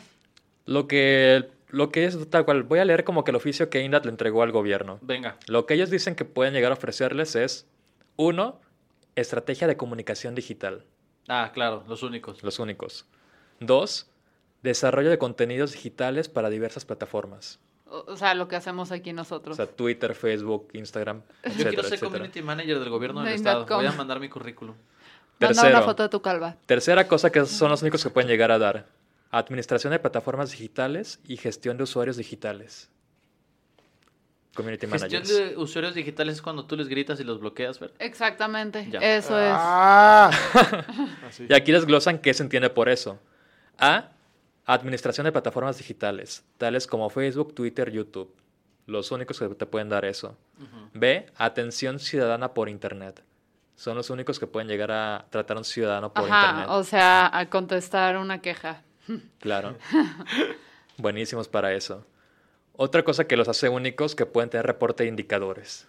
[0.65, 3.81] Lo que lo que es tal cual, voy a leer como que el oficio que
[3.81, 4.99] INDAT le entregó al gobierno.
[5.01, 5.37] Venga.
[5.47, 7.67] Lo que ellos dicen que pueden llegar a ofrecerles es,
[8.15, 8.59] uno,
[9.15, 10.85] estrategia de comunicación digital.
[11.27, 12.43] Ah, claro, los únicos.
[12.43, 13.05] Los únicos.
[13.59, 14.09] Dos,
[14.61, 17.59] desarrollo de contenidos digitales para diversas plataformas.
[17.85, 19.53] O sea, lo que hacemos aquí nosotros.
[19.53, 21.21] O sea, Twitter, Facebook, Instagram.
[21.57, 23.65] Yo quiero ser community manager del gobierno del estado.
[23.65, 24.75] Voy a mandar mi currículum.
[25.39, 26.55] Manda una foto de tu calva.
[26.65, 28.87] Tercera cosa que son los únicos que pueden llegar a dar.
[29.31, 32.89] Administración de plataformas digitales y gestión de usuarios digitales.
[34.55, 37.95] Community Gestión de usuarios digitales es cuando tú les gritas y los bloqueas, ¿verdad?
[37.99, 39.53] Exactamente, eso es.
[39.53, 40.31] Ah.
[41.49, 43.19] y aquí desglosan qué se entiende por eso.
[43.77, 44.11] A.
[44.65, 48.33] Administración de plataformas digitales, tales como Facebook, Twitter, YouTube.
[48.87, 50.37] Los únicos que te pueden dar eso.
[50.93, 51.27] B.
[51.35, 53.23] Atención ciudadana por Internet.
[53.75, 56.67] Son los únicos que pueden llegar a tratar a un ciudadano por Internet.
[56.69, 58.84] O sea, a contestar una queja.
[59.39, 59.75] Claro.
[60.97, 62.05] Buenísimos para eso.
[62.73, 65.87] Otra cosa que los hace únicos que pueden tener reporte de indicadores.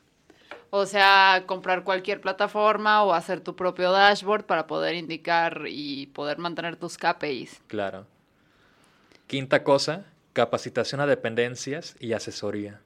[0.70, 6.38] O sea, comprar cualquier plataforma o hacer tu propio dashboard para poder indicar y poder
[6.38, 7.62] mantener tus KPIs.
[7.66, 8.06] Claro.
[9.26, 12.80] Quinta cosa, capacitación a dependencias y asesoría.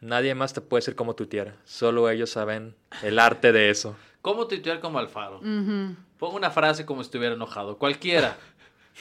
[0.00, 1.54] Nadie más te puede decir cómo tuitear.
[1.64, 3.96] Solo ellos saben el arte de eso.
[4.20, 5.40] ¿Cómo tuitear como Alfaro?
[5.40, 7.78] Pongo una frase como si estuviera enojado.
[7.78, 8.36] Cualquiera.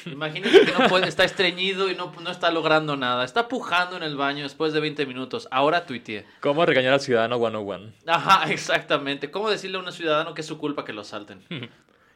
[0.06, 3.24] Imagínate que no puede, está estreñido y no, no está logrando nada.
[3.24, 5.48] Está pujando en el baño después de 20 minutos.
[5.52, 6.26] Ahora tuiteé.
[6.40, 7.92] ¿Cómo regañar al ciudadano 101?
[8.08, 9.32] Ajá, exactamente.
[9.32, 11.44] ¿Cómo decirle a un ciudadano que es su culpa que lo salten?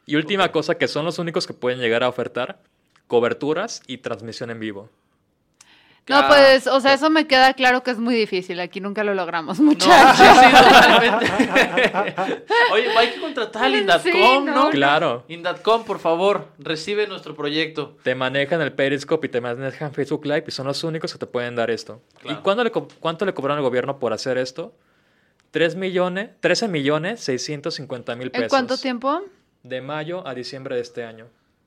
[0.08, 2.60] Y última cosa, que son los únicos que pueden llegar a ofertar,
[3.08, 4.88] coberturas y transmisión en vivo.
[6.08, 8.60] No, Ah, pues, o sea, eso me queda claro que es muy difícil.
[8.60, 10.16] Aquí nunca lo logramos, muchachos.
[10.16, 12.44] sí, sí, totalmente.
[12.72, 14.54] Oye, hay que contratar al Indatcom, Sí, ¿no?
[14.64, 14.70] no.
[14.70, 15.24] Claro.
[15.28, 17.96] Indatcom, por favor, recibe nuestro proyecto.
[18.04, 21.26] Te manejan el Periscope y te manejan Facebook Live y son los únicos que te
[21.26, 22.00] pueden dar esto.
[22.20, 22.38] Claro.
[22.38, 24.74] ¿Y cuándo le cuánto le cobraron al gobierno por hacer esto?
[25.50, 28.44] 3 millones, 13 millones 650 mil pesos.
[28.44, 29.22] ¿En cuánto tiempo?
[29.64, 31.26] De mayo a diciembre de este año.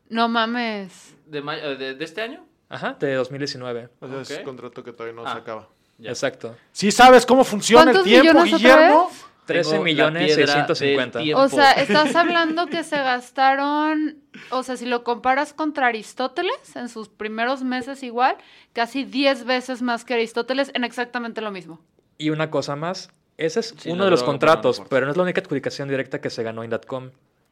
[0.09, 1.13] No mames.
[1.25, 2.45] ¿De, ma- de, de este año?
[2.69, 3.89] Ajá, de 2019.
[3.99, 5.33] O sea, es un contrato que todavía no Ah.
[5.33, 5.67] se acaba.
[5.97, 6.11] Ya.
[6.11, 6.55] Exacto.
[6.71, 9.07] ¿Sí sabes cómo funciona el ¿Cuántos tiempo, Guillermo?
[9.09, 9.25] vez?
[9.45, 11.17] 13 Tengo la millones piedra 650.
[11.19, 11.41] del tiempo.
[11.43, 14.17] O sea, estás hablando que se gastaron,
[14.51, 18.35] o sea, si lo comparas contra Aristóteles en sus primeros meses igual,
[18.73, 21.81] casi 10 veces más que Aristóteles en exactamente lo mismo.
[22.19, 24.89] Y una cosa más, ese es Sí, uno de los contratos, pero no importa.
[24.95, 27.09] pero no es la única adjudicación directa que se ganó Indatcom.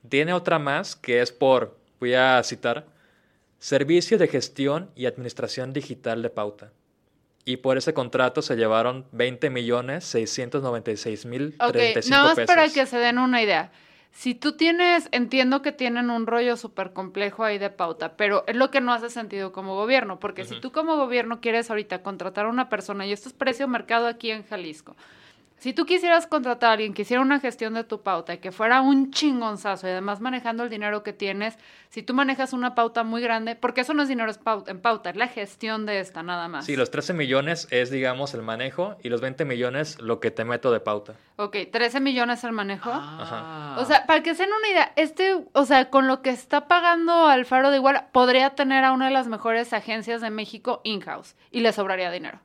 [0.07, 2.85] Tiene otra más que es por, voy a citar,
[3.59, 6.71] Servicio de Gestión y Administración Digital de Pauta.
[7.45, 12.47] Y por ese contrato se llevaron 20 millones 696 mil Ok, 35 nada más pesos.
[12.55, 13.71] para que se den una idea.
[14.11, 18.55] Si tú tienes, entiendo que tienen un rollo súper complejo ahí de pauta, pero es
[18.55, 22.47] lo que no hace sentido como gobierno, porque si tú como gobierno quieres ahorita contratar
[22.47, 24.95] a una persona, y esto es precio mercado aquí en Jalisco,
[25.59, 28.51] si tú quisieras contratar a alguien que hiciera una gestión de tu pauta y que
[28.51, 31.57] fuera un chingonzazo y además manejando el dinero que tienes,
[31.89, 34.31] si tú manejas una pauta muy grande, porque eso no es dinero
[34.67, 36.65] en pauta, es la gestión de esta nada más.
[36.65, 40.45] Sí, los 13 millones es, digamos, el manejo y los 20 millones lo que te
[40.45, 41.15] meto de pauta.
[41.37, 42.91] Ok, 13 millones el manejo.
[42.93, 43.77] Ah.
[43.79, 46.67] O sea, para que se den una idea, este, o sea, con lo que está
[46.67, 51.35] pagando Alfaro de Iguala, podría tener a una de las mejores agencias de México in-house
[51.49, 52.39] y le sobraría dinero.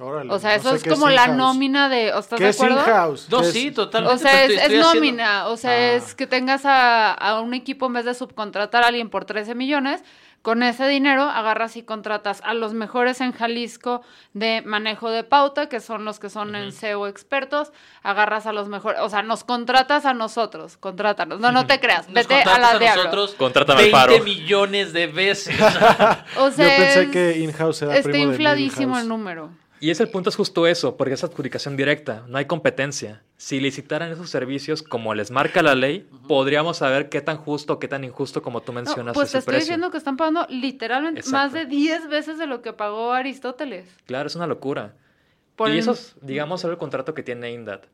[0.00, 2.50] Órale, O sea, no eso sé es como la nómina de, ¿o ¿estás ¿Qué de
[2.50, 2.78] es acuerdo?
[2.80, 3.28] in-house?
[3.30, 4.14] No, ¿Qué es- sí, totalmente.
[4.14, 5.92] O sea, es, es haciendo- nómina, o sea, Ah.
[5.94, 9.54] es que tengas a, a un equipo en vez de subcontratar a alguien por 13
[9.54, 10.02] millones,
[10.42, 14.00] con ese dinero agarras y contratas a los mejores en Jalisco
[14.32, 17.72] de manejo de pauta, que son los que son en SEO expertos,
[18.02, 22.06] agarras a los mejores, o sea, nos contratas a nosotros, contrátanos, no, no te creas,
[22.06, 23.02] Nos vete a contratas la diablo.
[23.02, 24.24] nosotros Contrátame al 20 Faro.
[24.24, 25.54] millones de veces.
[26.38, 29.50] O sea, Yo pensé es- que in-house era está primo de infladísimo el número.
[29.82, 33.22] Y es el punto es justo eso, porque es adjudicación directa, no hay competencia.
[33.38, 37.78] Si licitaran esos servicios como les marca la ley, podríamos saber qué tan justo o
[37.78, 39.64] qué tan injusto como tú No, mencionas pues es te estoy precio.
[39.68, 41.36] diciendo que están pagando literalmente Exacto.
[41.38, 43.88] más de 10 veces de lo que pagó Aristóteles.
[44.04, 44.96] Claro, es una locura.
[45.56, 47.86] Por y eso es, digamos, el contrato que tiene Indat.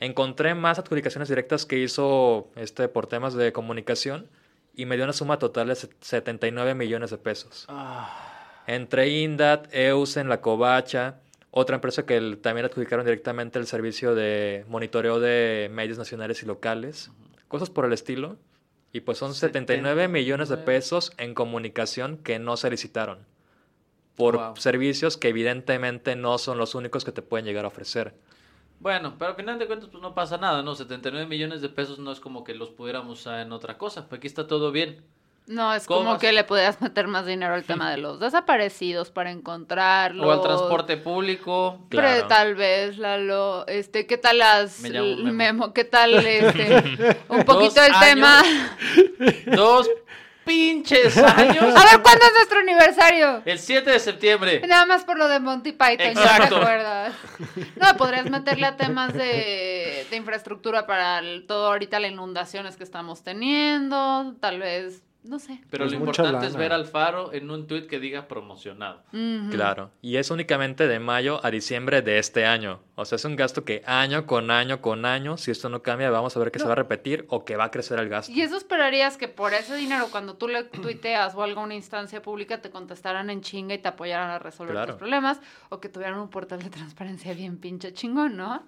[0.00, 4.28] Encontré más adjudicaciones directas que hizo este por temas de comunicación
[4.74, 7.64] y me dio una suma total de set- 79 millones de pesos.
[7.68, 8.62] Ah.
[8.66, 11.20] Entre Indat, Eusen, La Covacha,
[11.58, 16.46] otra empresa que el- también adjudicaron directamente el servicio de monitoreo de medios nacionales y
[16.46, 17.10] locales,
[17.48, 18.36] cosas por el estilo.
[18.92, 20.64] Y pues son 79 millones de 79.
[20.78, 23.18] pesos en comunicación que no se licitaron
[24.16, 24.56] por Wow.
[24.56, 28.14] servicios que evidentemente no son los únicos que te pueden llegar a ofrecer.
[28.80, 30.74] Bueno, pero al final de cuentas pues no pasa nada, ¿no?
[30.74, 34.06] 79 millones de pesos no es como que los pudiéramos usar en otra cosa.
[34.10, 35.04] Aquí está todo bien.
[35.48, 36.20] No, es ¿Cómo como vas?
[36.20, 40.26] que le podías meter más dinero al tema de los desaparecidos para encontrarlos.
[40.26, 41.80] O al transporte público.
[41.88, 45.32] Pero tal vez, Lalo, este, ¿qué tal las Me llamo l- Memo.
[45.32, 45.72] Memo?
[45.72, 48.42] ¿Qué tal este un poquito el tema?
[49.46, 49.88] Dos
[50.44, 51.74] pinches años.
[51.76, 53.42] A ver, ¿cuándo es nuestro aniversario?
[53.44, 54.62] El 7 de septiembre.
[54.66, 56.56] Nada más por lo de Monty Python, ya te Exacto.
[56.56, 57.14] acuerdas.
[57.76, 62.84] No, podrías meterle a temas de, de infraestructura para el- todo ahorita las inundaciones que
[62.84, 65.60] estamos teniendo, tal vez, no sé.
[65.70, 69.02] Pero Es lo importante es ver al faro en un tuit que diga promocionado.
[69.50, 69.90] Claro.
[70.00, 72.80] Y es únicamente de mayo a diciembre de este año.
[72.94, 76.10] O sea, es un gasto que año con año con año, si esto no cambia,
[76.10, 78.32] vamos a ver que se va a repetir o que va a crecer el gasto.
[78.32, 81.74] Y eso esperarías que por ese dinero, cuando tú le tuiteas o algo a una
[81.74, 84.92] instancia pública, te contestaran en chinga y te apoyaran a resolver Claro.
[84.92, 88.64] tus problemas, o que tuvieran un portal de transparencia bien pinche chingón, ¿no?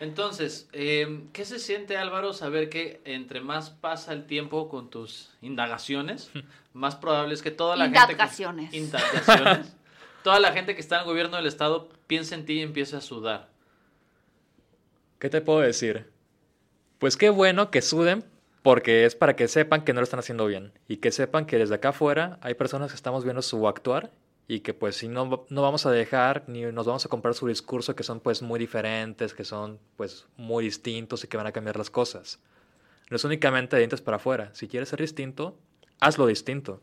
[0.00, 5.30] Entonces, eh, ¿qué se siente Álvaro saber que entre más pasa el tiempo con tus
[5.42, 6.30] indagaciones,
[6.72, 8.70] más probable es que toda la Indagaciones.
[8.70, 8.96] gente...
[8.96, 9.76] Que, indagaciones.
[10.24, 12.96] toda la gente que está en el gobierno del estado piense en ti y empiece
[12.96, 13.48] a sudar.
[15.18, 16.10] ¿Qué te puedo decir?
[16.98, 18.24] Pues qué bueno que suden
[18.62, 21.58] porque es para que sepan que no lo están haciendo bien y que sepan que
[21.58, 24.10] desde acá afuera hay personas que estamos viendo su actuar
[24.50, 27.46] y que pues si no, no vamos a dejar ni nos vamos a comprar su
[27.46, 31.52] discurso que son pues muy diferentes, que son pues muy distintos y que van a
[31.52, 32.40] cambiar las cosas.
[33.10, 34.50] No es únicamente de dientes para afuera.
[34.52, 35.56] Si quieres ser distinto,
[36.00, 36.82] hazlo distinto.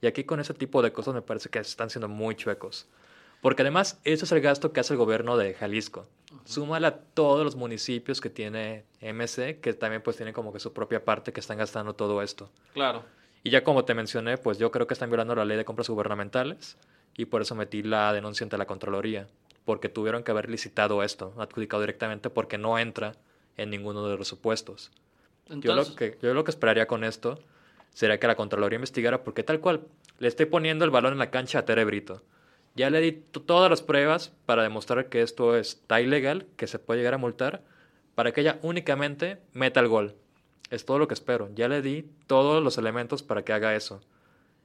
[0.00, 2.88] Y aquí con ese tipo de cosas me parece que están siendo muy chuecos.
[3.42, 6.08] Porque además, eso es el gasto que hace el gobierno de Jalisco.
[6.46, 10.72] Súmale a todos los municipios que tiene MC, que también pues tienen como que su
[10.72, 12.48] propia parte que están gastando todo esto.
[12.72, 13.04] Claro.
[13.44, 15.90] Y ya como te mencioné, pues yo creo que están violando la ley de compras
[15.90, 16.78] gubernamentales
[17.14, 19.28] y por eso metí la denuncia ante la Contraloría,
[19.66, 23.12] porque tuvieron que haber licitado esto, adjudicado directamente, porque no entra
[23.58, 24.90] en ninguno de los supuestos.
[25.48, 27.38] Yo, lo Entonces, que, yo lo que esperaría con esto
[27.92, 29.82] sería que la Contraloría investigara, porque tal cual,
[30.18, 32.22] le estoy poniendo el balón en la cancha a Tere Brito.
[32.74, 37.00] Ya le di todas las pruebas para demostrar que esto está ilegal, que se puede
[37.00, 37.62] llegar a multar,
[38.14, 40.14] para que ella únicamente meta el gol.
[40.74, 41.48] Es todo lo que espero.
[41.54, 44.00] Ya le di todos los elementos para que haga eso.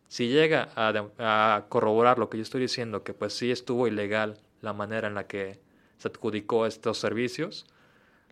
[0.08, 3.88] Si llega a, de- a corroborar lo que yo estoy diciendo, que pues sí estuvo
[3.88, 5.60] ilegal la manera en la que
[5.98, 7.68] se adjudicó estos servicios,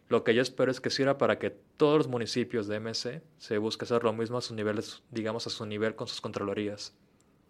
[0.10, 3.58] lo que yo espero es que sirva para que todos los municipios de MC se
[3.60, 6.94] busque hacer lo mismo a sus niveles, digamos a su nivel con sus contralorías.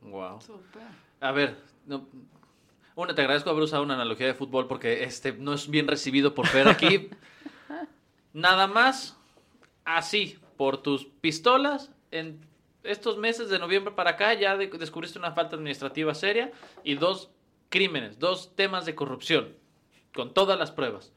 [0.02, 0.42] wow.
[0.42, 0.82] Súper.
[1.22, 1.56] A ver,
[1.86, 2.08] no,
[2.96, 6.34] una, te agradezco haber usado una analogía de fútbol porque este no es bien recibido
[6.36, 7.10] por Fer aquí.
[8.34, 9.17] Nada más
[9.88, 12.46] así, por tus pistolas, en
[12.84, 16.52] estos meses de noviembre para acá ya de- descubriste una falta administrativa seria
[16.84, 17.30] y dos
[17.70, 19.56] crímenes, dos temas de corrupción,
[20.14, 21.12] con todas las pruebas.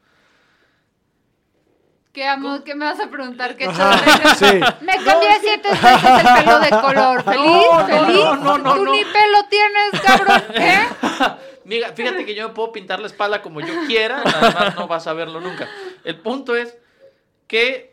[2.13, 2.61] ¿Qué amo?
[2.65, 3.55] ¿Qué me vas a preguntar?
[3.55, 3.71] ¿Qué sí.
[4.81, 7.23] Me cambié siete veces el pelo de color.
[7.23, 7.67] ¿Feliz?
[7.71, 8.23] No, ¿Feliz?
[8.25, 8.91] no, no, no, Tú no.
[8.91, 10.43] ni pelo tienes, cabrón.
[10.55, 10.87] ¿Eh?
[11.63, 14.87] Mira, fíjate que yo me puedo pintar la espalda como yo quiera, nada más no
[14.87, 15.69] vas a verlo nunca.
[16.03, 16.77] El punto es
[17.47, 17.90] que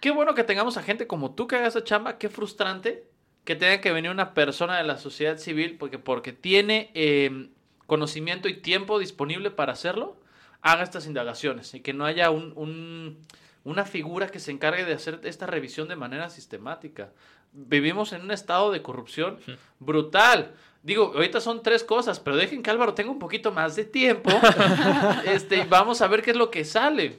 [0.00, 3.04] qué bueno que tengamos a gente como tú que haga esa chamba, qué frustrante
[3.44, 7.48] que tenga que venir una persona de la sociedad civil porque, porque tiene eh,
[7.86, 10.16] conocimiento y tiempo disponible para hacerlo,
[10.62, 13.18] haga estas indagaciones y que no haya un, un-
[13.64, 17.10] una figura que se encargue de hacer esta revisión de manera sistemática.
[17.52, 19.38] Vivimos en un estado de corrupción
[19.80, 20.52] brutal.
[20.82, 24.30] Digo, ahorita son tres cosas, pero dejen que Álvaro tenga un poquito más de tiempo.
[25.24, 27.18] este, y vamos a ver qué es lo que sale.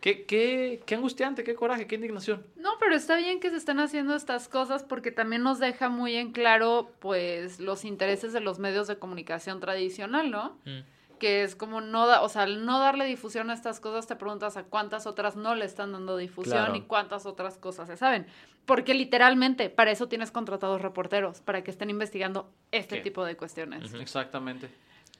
[0.00, 2.46] Qué, qué, qué angustiante, qué coraje, qué indignación.
[2.56, 6.14] No, pero está bien que se estén haciendo estas cosas porque también nos deja muy
[6.14, 10.56] en claro, pues, los intereses de los medios de comunicación tradicional, ¿no?
[11.18, 14.14] Que es como no da, o sea, al no darle difusión a estas cosas, te
[14.14, 16.76] preguntas a cuántas otras no le están dando difusión Claro.
[16.76, 18.24] y cuántas otras cosas se saben.
[18.66, 23.02] Porque literalmente, para eso tienes contratados reporteros, para que estén investigando este ¿Qué?
[23.02, 23.92] tipo de cuestiones.
[23.94, 24.68] Exactamente.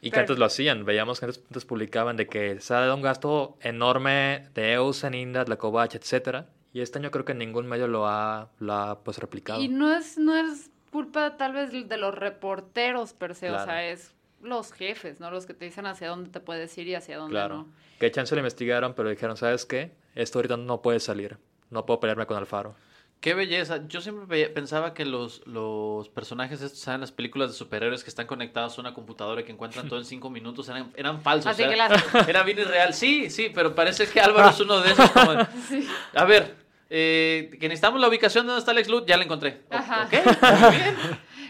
[0.00, 2.94] Y que antes lo hacían, veíamos que antes, antes publicaban de que se ha dado
[2.94, 7.66] un gasto enorme de EUSA, Indat, la Covach, etcétera, y este año creo que ningún
[7.66, 9.60] medio lo ha, lo ha pues replicado.
[9.60, 13.64] Y no es, no es culpa tal vez de los reporteros per se, o Claro.
[13.66, 15.30] sea, es los jefes, ¿no?
[15.32, 17.56] Los que te dicen hacia dónde te puedes ir y hacia dónde Claro.
[17.56, 17.68] no.
[17.98, 19.90] Que chance lo investigaron, pero dijeron, ¿sabes qué?
[20.14, 21.38] Esto ahorita no puede salir.
[21.70, 22.76] No puedo pelearme con Alfaro.
[23.20, 23.80] Qué belleza.
[23.88, 27.00] Yo siempre pensaba que los, los personajes estos, ¿saben?
[27.00, 30.04] Las películas de superhéroes que están conectados a una computadora y que encuentran todo en
[30.04, 31.50] cinco minutos eran, eran falsos.
[31.50, 32.94] Así era, que las- era bien irreal.
[32.94, 35.10] Sí, sí, pero parece que Álvaro es uno de esos.
[35.10, 35.32] como
[36.14, 36.54] A ver,
[36.90, 39.62] eh, que necesitamos la ubicación de donde está Lex Luthor, ya la encontré.
[39.70, 40.04] Ajá.
[40.06, 40.12] Ok,
[40.70, 40.96] muy bien.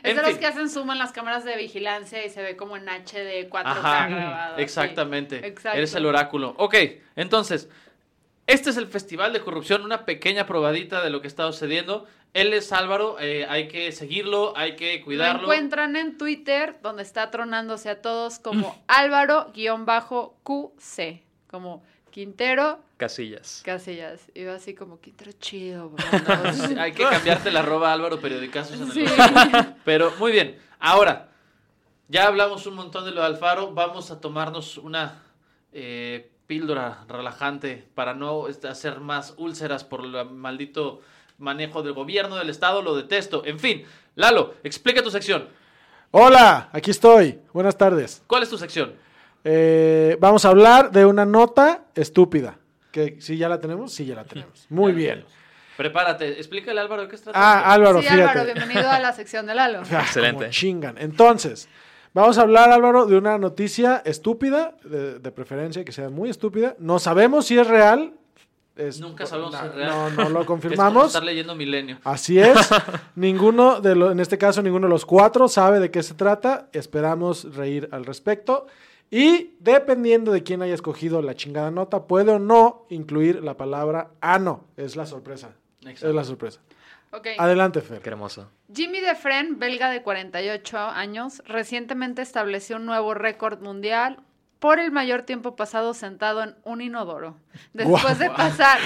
[0.03, 2.57] Es En de los que hacen zoom en las cámaras de vigilancia y se ve
[2.57, 4.57] como en HD 4K Ajá, grabado.
[4.57, 5.55] exactamente.
[5.75, 6.55] Eres el oráculo.
[6.57, 6.77] Ok,
[7.16, 7.69] entonces,
[8.49, 12.07] este es el Festival de Corrupción, una pequeña probadita de lo que está sucediendo.
[12.34, 15.42] Él es Álvaro, eh, hay que seguirlo, hay que Lo cuidarlo.
[15.42, 23.62] encuentran en Twitter, donde está tronándose a todos como Álvaro-QC, como Quintero Casillas.
[23.64, 24.22] Casillas.
[24.34, 26.05] Iba así como Quintero chido, bro.
[26.53, 29.05] Sí, hay que cambiarte la arroba Álvaro Periodicazos en el Sí.
[29.84, 31.28] Pero muy bien, ahora,
[32.09, 35.22] ya hablamos un montón de lo de Alfaro, vamos a tomarnos una
[35.72, 41.03] eh, píldora relajante para no hacer más úlceras por el maldito
[41.36, 43.44] manejo del gobierno, del Estado, lo detesto.
[43.44, 43.84] En fin,
[44.16, 45.46] Lalo, explica tu sección.
[46.11, 47.38] Hola, aquí estoy.
[47.53, 48.22] Buenas tardes.
[48.26, 48.94] ¿Cuál es tu sección?
[49.44, 52.59] Eh, vamos a hablar de una nota estúpida.
[52.90, 54.64] Que si ya la tenemos, sí ya la tenemos.
[54.70, 55.26] Muy bien.
[55.76, 57.38] Prepárate, explícale Álvaro qué trata.
[57.38, 58.22] Ah, Álvaro, sí, fíjate.
[58.22, 59.82] Álvaro, bienvenido a la sección de Lalo.
[59.92, 60.38] Ah, Excelente.
[60.38, 60.96] como chingan.
[60.99, 61.68] Entonces,
[62.15, 66.75] vamos a hablar, Álvaro, de una noticia estúpida, de, de preferencia que sea muy estúpida.
[66.79, 68.13] No sabemos si es real.
[68.77, 69.91] Es- Nunca sabemos si es real.
[70.17, 71.07] No, no lo Es confirmamos.
[71.09, 71.99] estar leyendo Milenio.
[72.05, 72.57] Así es.
[73.17, 76.69] ninguno de los, en este caso, ninguno de los cuatro sabe de qué se trata.
[76.73, 78.67] Esperamos reír al respecto.
[79.11, 84.11] Y dependiendo de quién haya escogido la chingada nota, puede o no incluir la palabra
[84.21, 84.65] ano.
[84.77, 85.51] Es la sorpresa.
[85.81, 86.09] Exacto.
[86.11, 86.61] Es la sorpresa.
[87.11, 87.29] Ok.
[87.39, 88.01] Adelante, Fer.
[88.01, 88.51] Qué hermoso.
[88.73, 94.21] Jimmy Defren, belga de 48 años, recientemente estableció un nuevo récord mundial
[94.59, 97.37] por el mayor tiempo pasado sentado en un inodoro,
[97.73, 98.79] después de pasar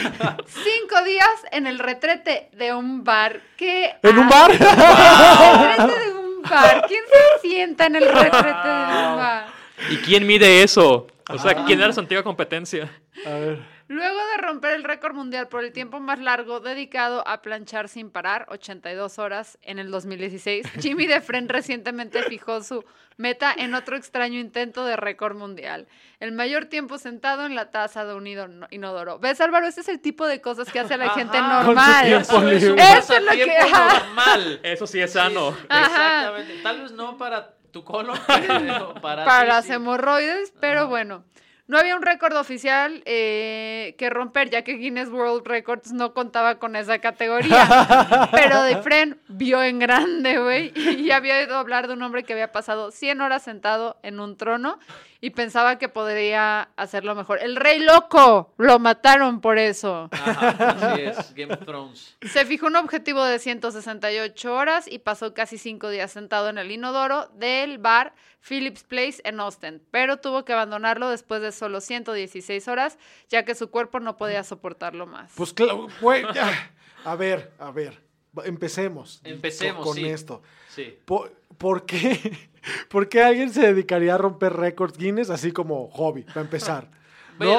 [0.47, 3.41] cinco días en el retrete de un bar.
[3.57, 4.51] ¿Qué ¿En un bar?
[4.53, 6.85] El retrete de un un bar?
[6.87, 9.47] ¿Quién se sienta en el retrete de un bar?
[9.91, 11.07] ¿Y quién mide eso?
[11.29, 12.91] O sea, ¿quién era su antigua competencia?
[13.27, 13.72] A ver.
[13.93, 18.11] Luego de romper el récord mundial por el tiempo más largo dedicado a planchar sin
[18.11, 22.86] parar, 82 horas en el 2016, Jimmy DeFren recientemente fijó su
[23.18, 25.88] meta en otro extraño intento de récord mundial.
[26.20, 28.26] El mayor tiempo sentado en la taza de un
[28.70, 29.18] inodoro.
[29.18, 29.66] ¿Ves, Álvaro?
[29.66, 32.24] Este es el tipo de cosas que hace la gente normal.
[32.30, 32.99] Con su tiempo Eso es.
[33.11, 34.61] Eso lo que- normal.
[34.62, 35.55] Eso sí es sano.
[35.68, 35.84] Ajá.
[35.84, 36.62] Exactamente.
[36.62, 39.72] Tal vez no para tu colon, pero para, las sí.
[39.72, 41.24] hemorroides, pero bueno.
[41.68, 46.58] No había un récord oficial eh, que romper, ya que Guinness World Records no contaba
[46.58, 48.28] con esa categoría.
[48.32, 50.72] pero Defren vio en grande, güey.
[50.76, 54.36] Y había oído hablar de un hombre que había pasado 100 horas sentado en un
[54.36, 54.78] trono
[55.23, 57.39] y pensaba que podría hacerlo mejor.
[57.41, 60.09] El rey loco, lo mataron por eso.
[60.11, 62.16] Ajá, así es, Game of Thrones.
[62.29, 66.73] Se fijó un objetivo de 168 horas y pasó casi cinco días sentado en el
[66.73, 68.14] inodoro del bar
[68.47, 72.99] Phillips Place en Austin, pero tuvo que abandonarlo después de solo 116 horas,
[73.29, 75.31] ya que su cuerpo no podía soportarlo más.
[75.37, 76.73] Pues claro, güey, ya.
[77.05, 78.03] A ver, a ver.
[78.45, 79.20] Empecemos.
[79.23, 80.05] Empecemos, con sí.
[80.05, 80.43] esto.
[80.68, 80.99] Sí.
[81.05, 82.51] ¿Por, por qué?
[82.88, 86.86] ¿Por qué alguien se dedicaría a romper récords Guinness así como hobby, para empezar?
[87.38, 87.58] ¿No?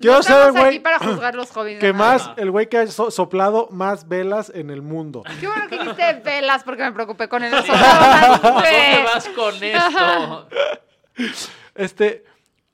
[0.00, 1.80] Quiero ser Estamos el güey aquí para juzgar los hobbies.
[1.80, 5.24] que más, el güey que ha so- soplado más velas en el mundo.
[5.40, 9.28] Qué bueno que dijiste velas porque me preocupé con el ¿A soplado dónde más vas
[9.30, 10.48] con esto?
[11.74, 12.24] Este,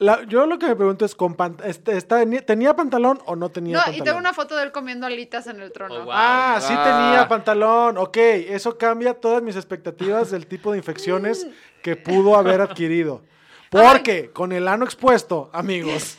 [0.01, 3.51] la- yo lo que me pregunto es, con pan- este, está- ¿tenía pantalón o no
[3.51, 4.01] tenía No, pantalón?
[4.01, 5.95] y tengo una foto de él comiendo alitas en el trono.
[5.95, 6.13] Oh, wow.
[6.13, 6.83] Ah, sí Ah.
[7.13, 7.97] tenía pantalón.
[7.99, 11.47] Ok, eso cambia todas mis expectativas del tipo de infecciones
[11.83, 13.23] que pudo haber adquirido.
[13.71, 16.17] Porque con el ano expuesto, amigos,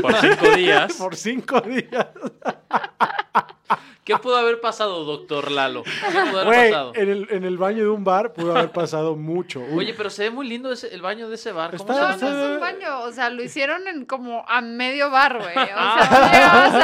[0.00, 0.92] Por cinco días.
[0.94, 2.06] por cinco días.
[4.04, 5.82] ¿Qué pudo haber pasado, doctor Lalo?
[5.82, 6.92] ¿Qué pudo haber Güey, pasado?
[6.94, 9.60] en el, en el baño de un bar pudo haber pasado mucho.
[9.60, 11.76] Uy, Oye, pero se ve muy lindo ese- el baño de ese bar.
[11.76, 12.38] ¿Cómo Está- se No, llama?
[12.38, 15.54] no es un baño, o sea, lo hicieron en como a medio bar, güey.
[15.54, 15.98] O Ah.
[16.08, 16.80] sea, no llegaba a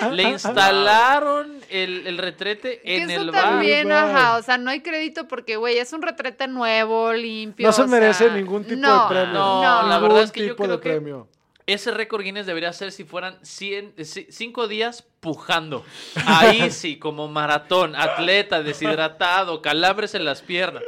[0.00, 0.12] salvar.
[0.12, 3.42] Le instalaron el, el retrete Que en eso el bar.
[3.42, 7.66] también, ajá, o sea, no hay crédito porque, güey, es un retrete nuevo, limpio.
[7.68, 9.32] no se o merece sea, ningún tipo no, de premio.
[9.32, 9.88] no, no.
[9.88, 11.28] la verdad es que yo tipo creo de que- premio.
[11.66, 13.94] Ese récord Guinness debería ser si fueran 100,
[14.30, 15.84] 5 días pujando.
[16.24, 20.84] Ahí sí, como maratón, atleta, deshidratado, calambres en las piernas.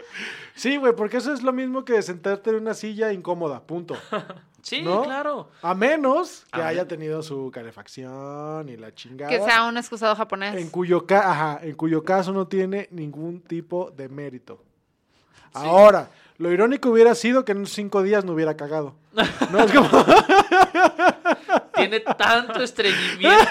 [0.55, 3.97] Sí, güey, porque eso es lo mismo que sentarte en una silla incómoda, punto.
[4.61, 5.03] Sí, ¿No?
[5.05, 5.49] claro.
[5.63, 6.89] A menos que A haya ver.
[6.89, 9.31] tenido su calefacción y la chingada.
[9.31, 10.57] Que sea un excusado japonés.
[10.57, 14.63] en cuyo, ca- ajá, en cuyo caso no tiene ningún tipo de mérito.
[15.55, 18.95] Ahora, lo irónico hubiera sido que en cinco días no hubiera cagado.
[19.51, 19.89] No es como,
[21.75, 23.45] Tiene tanto estreñimiento.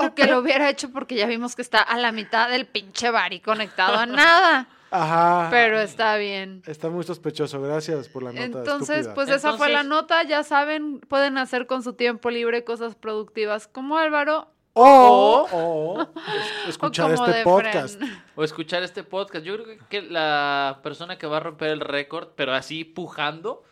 [0.00, 3.10] O que lo hubiera hecho porque ya vimos que está a la mitad del pinche
[3.10, 4.68] bar y conectado a nada.
[4.90, 5.48] ajá.
[5.50, 6.62] Pero está bien.
[6.66, 8.44] Está muy sospechoso, gracias por la nota.
[8.44, 9.14] Entonces, estúpida.
[9.14, 10.22] pues esa fue la nota.
[10.24, 14.48] Ya saben, pueden hacer con su tiempo libre cosas productivas como Álvaro.
[14.72, 18.00] O, o es- escuchar o este podcast.
[18.40, 19.44] O escuchar este podcast.
[19.44, 23.62] Yo creo que la persona que va a romper el récord, pero así pujando,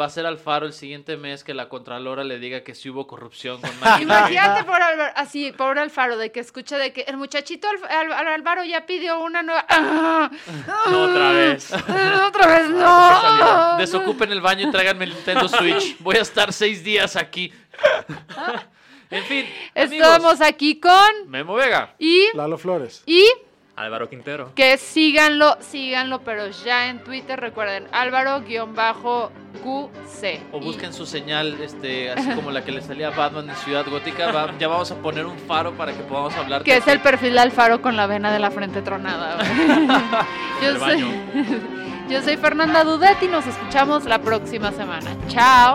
[0.00, 3.06] va a ser Alfaro el siguiente mes que la Contralora le diga que sí hubo
[3.06, 3.70] corrupción con.
[4.00, 8.28] Imagínate por Álvaro, así, pobre Alfaro, de que escuche de que el muchachito Al- Al-
[8.28, 9.66] Álvaro ya pidió una nueva.
[9.68, 10.30] ¡Ah!
[10.90, 11.70] No, otra vez.
[11.74, 12.24] ¡Ah!
[12.28, 13.78] Otra vez Ah, no.
[13.78, 15.98] Desocupen el baño y tráiganme el Nintendo Switch.
[15.98, 17.52] Voy a estar seis días aquí.
[19.10, 21.28] en fin, Estamos amigos, aquí con.
[21.28, 21.94] Memo Vega.
[21.98, 22.28] Y.
[22.34, 23.02] Lalo Flores.
[23.04, 23.26] Y.
[23.76, 24.52] Álvaro Quintero.
[24.54, 29.32] Que síganlo, síganlo, pero ya en Twitter recuerden Álvaro-QC.
[30.52, 33.84] O busquen su señal, este, así como la que le salía a Batman en Ciudad
[33.88, 34.30] Gótica.
[34.32, 36.62] Va- ya vamos a poner un faro para que podamos hablar.
[36.62, 39.38] Que es el perfil de Alfaro con la vena de la frente tronada.
[40.62, 41.00] Yo soy,
[42.08, 45.10] yo soy Fernanda Dudet y nos escuchamos la próxima semana.
[45.28, 45.74] Chao.